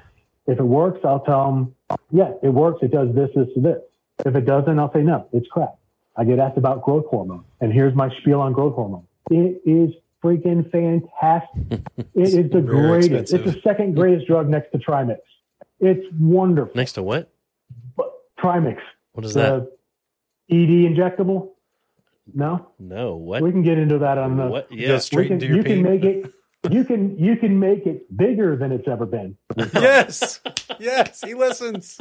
[0.47, 1.74] If it works, I'll tell them,
[2.11, 2.81] "Yeah, it works.
[2.83, 3.81] It does this, this, and this."
[4.24, 5.76] If it doesn't, I'll say, "No, it's crap."
[6.16, 9.07] I get asked about growth hormone, and here's my spiel on growth hormone.
[9.31, 11.87] It is freaking fantastic.
[12.14, 13.33] It is the greatest.
[13.33, 13.47] expensive.
[13.47, 15.20] It's the second greatest drug next to Trimix.
[15.81, 16.72] It's wonderful.
[16.76, 17.31] Next to what?
[17.97, 18.78] But Trimix,
[19.12, 19.72] What is the that?
[20.51, 21.51] ED injectable.
[22.33, 23.43] No, No, what?
[23.43, 24.47] we can get into that on the.
[24.47, 24.70] what?
[24.70, 24.99] Yeah.
[24.99, 26.33] Straight can, into your you can make it.
[26.69, 29.37] you can you can make it bigger than it's ever been.
[29.57, 30.41] yes,
[30.79, 31.99] yes, he listens.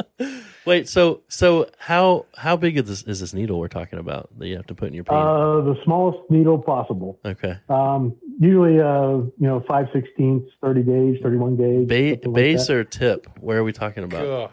[0.65, 4.47] Wait, so so how how big is this is this needle we're talking about that
[4.47, 5.21] you have to put in your penis?
[5.21, 7.19] Uh, the smallest needle possible.
[7.23, 7.55] okay.
[7.69, 11.87] Um, usually, uh, you know, five sixteenths, thirty gauge, thirty one gauge.
[11.87, 12.75] Ba- like base that.
[12.75, 13.27] or tip?
[13.39, 14.25] Where are we talking about?
[14.25, 14.51] God,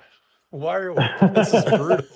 [0.50, 1.02] why are we,
[1.34, 2.06] this is brutal?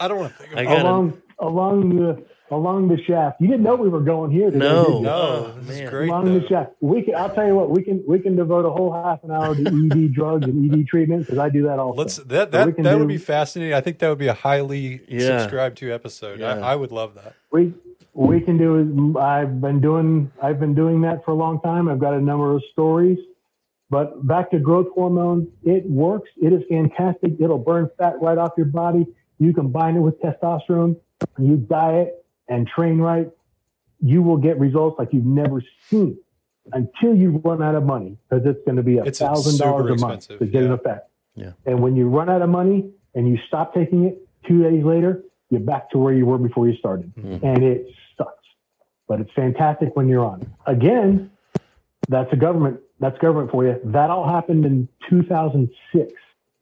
[0.00, 0.78] I don't want to think about got it.
[0.78, 0.84] it.
[0.86, 3.40] along along the along the shaft.
[3.40, 4.50] You didn't know we were going here.
[4.50, 5.00] Today, No.
[5.00, 5.84] No, Oh, this man.
[5.84, 6.08] is great.
[6.08, 6.38] along though.
[6.40, 6.72] the shaft.
[6.80, 7.14] We can.
[7.14, 7.70] I'll tell you what.
[7.70, 8.02] We can.
[8.06, 11.38] We can devote a whole half an hour to ED drugs and ED treatment because
[11.38, 11.98] I do that also.
[11.98, 13.74] Let's that that can that do- would be fascinating.
[13.74, 15.38] I think that would be a highly Yeah.
[15.40, 16.40] subscribed to episode.
[16.40, 16.54] Yeah.
[16.56, 17.34] I, I would love that.
[17.52, 17.74] we
[18.14, 22.00] we can do i've been doing i've been doing that for a long time i've
[22.00, 23.18] got a number of stories
[23.90, 28.50] but back to growth hormone it works it is fantastic it'll burn fat right off
[28.56, 29.06] your body
[29.38, 30.96] you combine it with testosterone
[31.36, 33.28] and you diet and train right
[34.00, 36.16] you will get results like you've never seen
[36.72, 40.06] until you run out of money because it's going to be a thousand dollars a
[40.06, 41.52] month to get an effect Yeah.
[41.66, 45.22] and when you run out of money and you stop taking it two days later
[45.50, 47.42] you're back to where you were before you started Mhm.
[47.42, 47.86] and it
[48.18, 48.32] sucks.
[49.08, 50.46] But it's fantastic when you're on.
[50.66, 51.30] Again,
[52.10, 52.80] that's a government.
[53.00, 53.80] That's government for you.
[53.84, 56.12] That all happened in 2006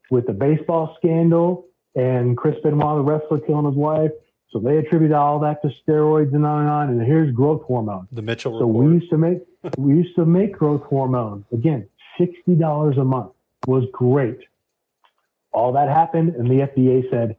[0.09, 1.65] with the baseball scandal
[1.95, 4.11] and Chris Benoit, the wrestler, killing his wife.
[4.51, 6.89] So they attribute all that to steroids and on and on.
[6.89, 8.07] And here's growth hormone.
[8.11, 8.85] The Mitchell So report.
[8.85, 9.39] we used to make
[9.77, 11.87] we used to make growth hormone again,
[12.17, 13.31] sixty dollars a month
[13.67, 14.39] was great.
[15.51, 17.35] All that happened, and the FDA said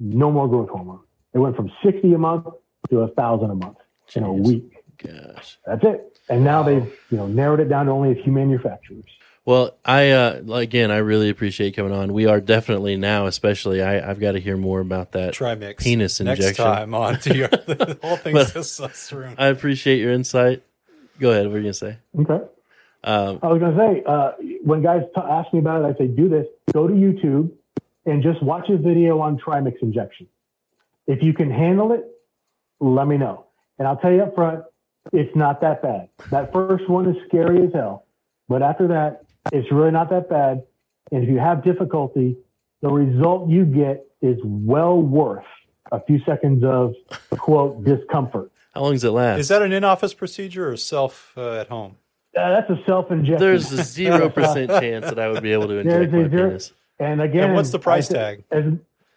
[0.00, 1.00] no more growth hormone.
[1.34, 2.46] It went from sixty a month
[2.90, 3.76] to a thousand a month
[4.14, 4.72] in a week.
[4.96, 5.58] Gosh.
[5.66, 6.18] That's it.
[6.30, 9.04] And now they've you know narrowed it down to only a few manufacturers.
[9.48, 12.12] Well, I uh, again, I really appreciate coming on.
[12.12, 13.82] We are definitely now, especially.
[13.82, 15.32] I, I've got to hear more about that.
[15.32, 15.78] Trimix.
[15.78, 16.44] penis injection.
[16.44, 16.64] Next injection.
[16.66, 19.36] time on to your the whole thing's But- testosterone.
[19.38, 20.62] I appreciate your insight.
[21.18, 21.46] Go ahead.
[21.46, 21.96] What are you gonna say?
[22.20, 22.44] Okay.
[23.04, 24.32] Um, I was going to say, uh,
[24.64, 26.46] when guys t- ask me about it, I say, do this.
[26.74, 27.50] Go to YouTube
[28.04, 30.26] and just watch a video on Trimix injection.
[31.06, 32.04] If you can handle it,
[32.80, 33.46] let me know.
[33.78, 34.64] And I'll tell you up front,
[35.14, 36.10] it's not that bad.
[36.32, 38.04] That first one is scary as hell.
[38.48, 39.22] But after that,
[39.52, 40.62] it's really not that bad.
[41.10, 42.36] And if you have difficulty,
[42.82, 45.44] the result you get is well worth
[45.90, 46.94] a few seconds of,
[47.30, 48.50] quote, discomfort.
[48.74, 49.38] how long does it last?
[49.38, 51.96] Is that an in-office procedure or self uh, at home?
[52.36, 53.38] Uh, that's a self injection.
[53.40, 56.48] There's a zero percent chance that I would be able to inject There's my zero-
[56.50, 56.72] penis.
[57.00, 58.44] And again, And what's the price I tag?
[58.50, 58.64] As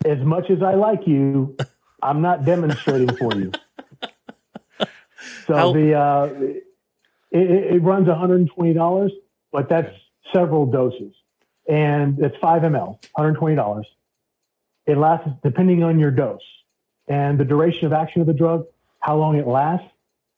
[0.05, 1.55] as much as I like you,
[2.01, 3.51] I'm not demonstrating for you.
[5.45, 6.63] So How- the uh, it,
[7.31, 9.11] it it runs 120 dollars,
[9.51, 9.91] but that's
[10.33, 11.13] several doses,
[11.67, 13.87] and it's five ml, 120 dollars.
[14.85, 16.41] It lasts depending on your dose
[17.07, 18.65] and the duration of action of the drug,
[18.99, 19.87] how long it lasts.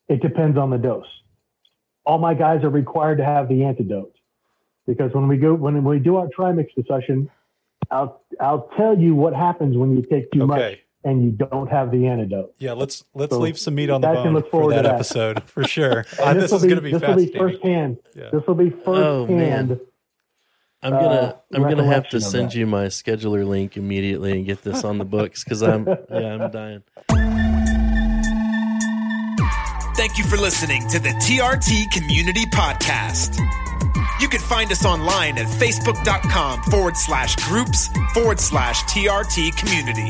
[0.09, 1.07] It depends on the dose.
[2.05, 4.13] All my guys are required to have the antidote
[4.85, 7.29] because when we go when we do our trimix discussion,
[7.89, 10.81] I'll I'll tell you what happens when you take too much Okay.
[11.03, 12.53] And you don't have the antidote.
[12.57, 14.75] Yeah, let's let's So leave some meat on the guys can bone look for forward
[14.75, 14.95] that, to that.
[14.95, 16.05] episode for sure.
[16.19, 17.39] Uh, And this will is going to be this will be fascinating.
[17.39, 17.97] firsthand.
[18.15, 18.29] Yeah.
[18.31, 18.87] This will be firsthand.
[18.97, 19.79] Oh, man.
[20.81, 22.55] I'm gonna uh, I'm gonna have to send that.
[22.55, 26.51] you my scheduler link immediately and get this on the books because I'm yeah I'm
[26.51, 26.83] dying.
[29.95, 33.39] Thank you for listening to the TRT Community Podcast.
[34.19, 40.09] You can find us online at facebook.com forward slash groups forward slash TRT community.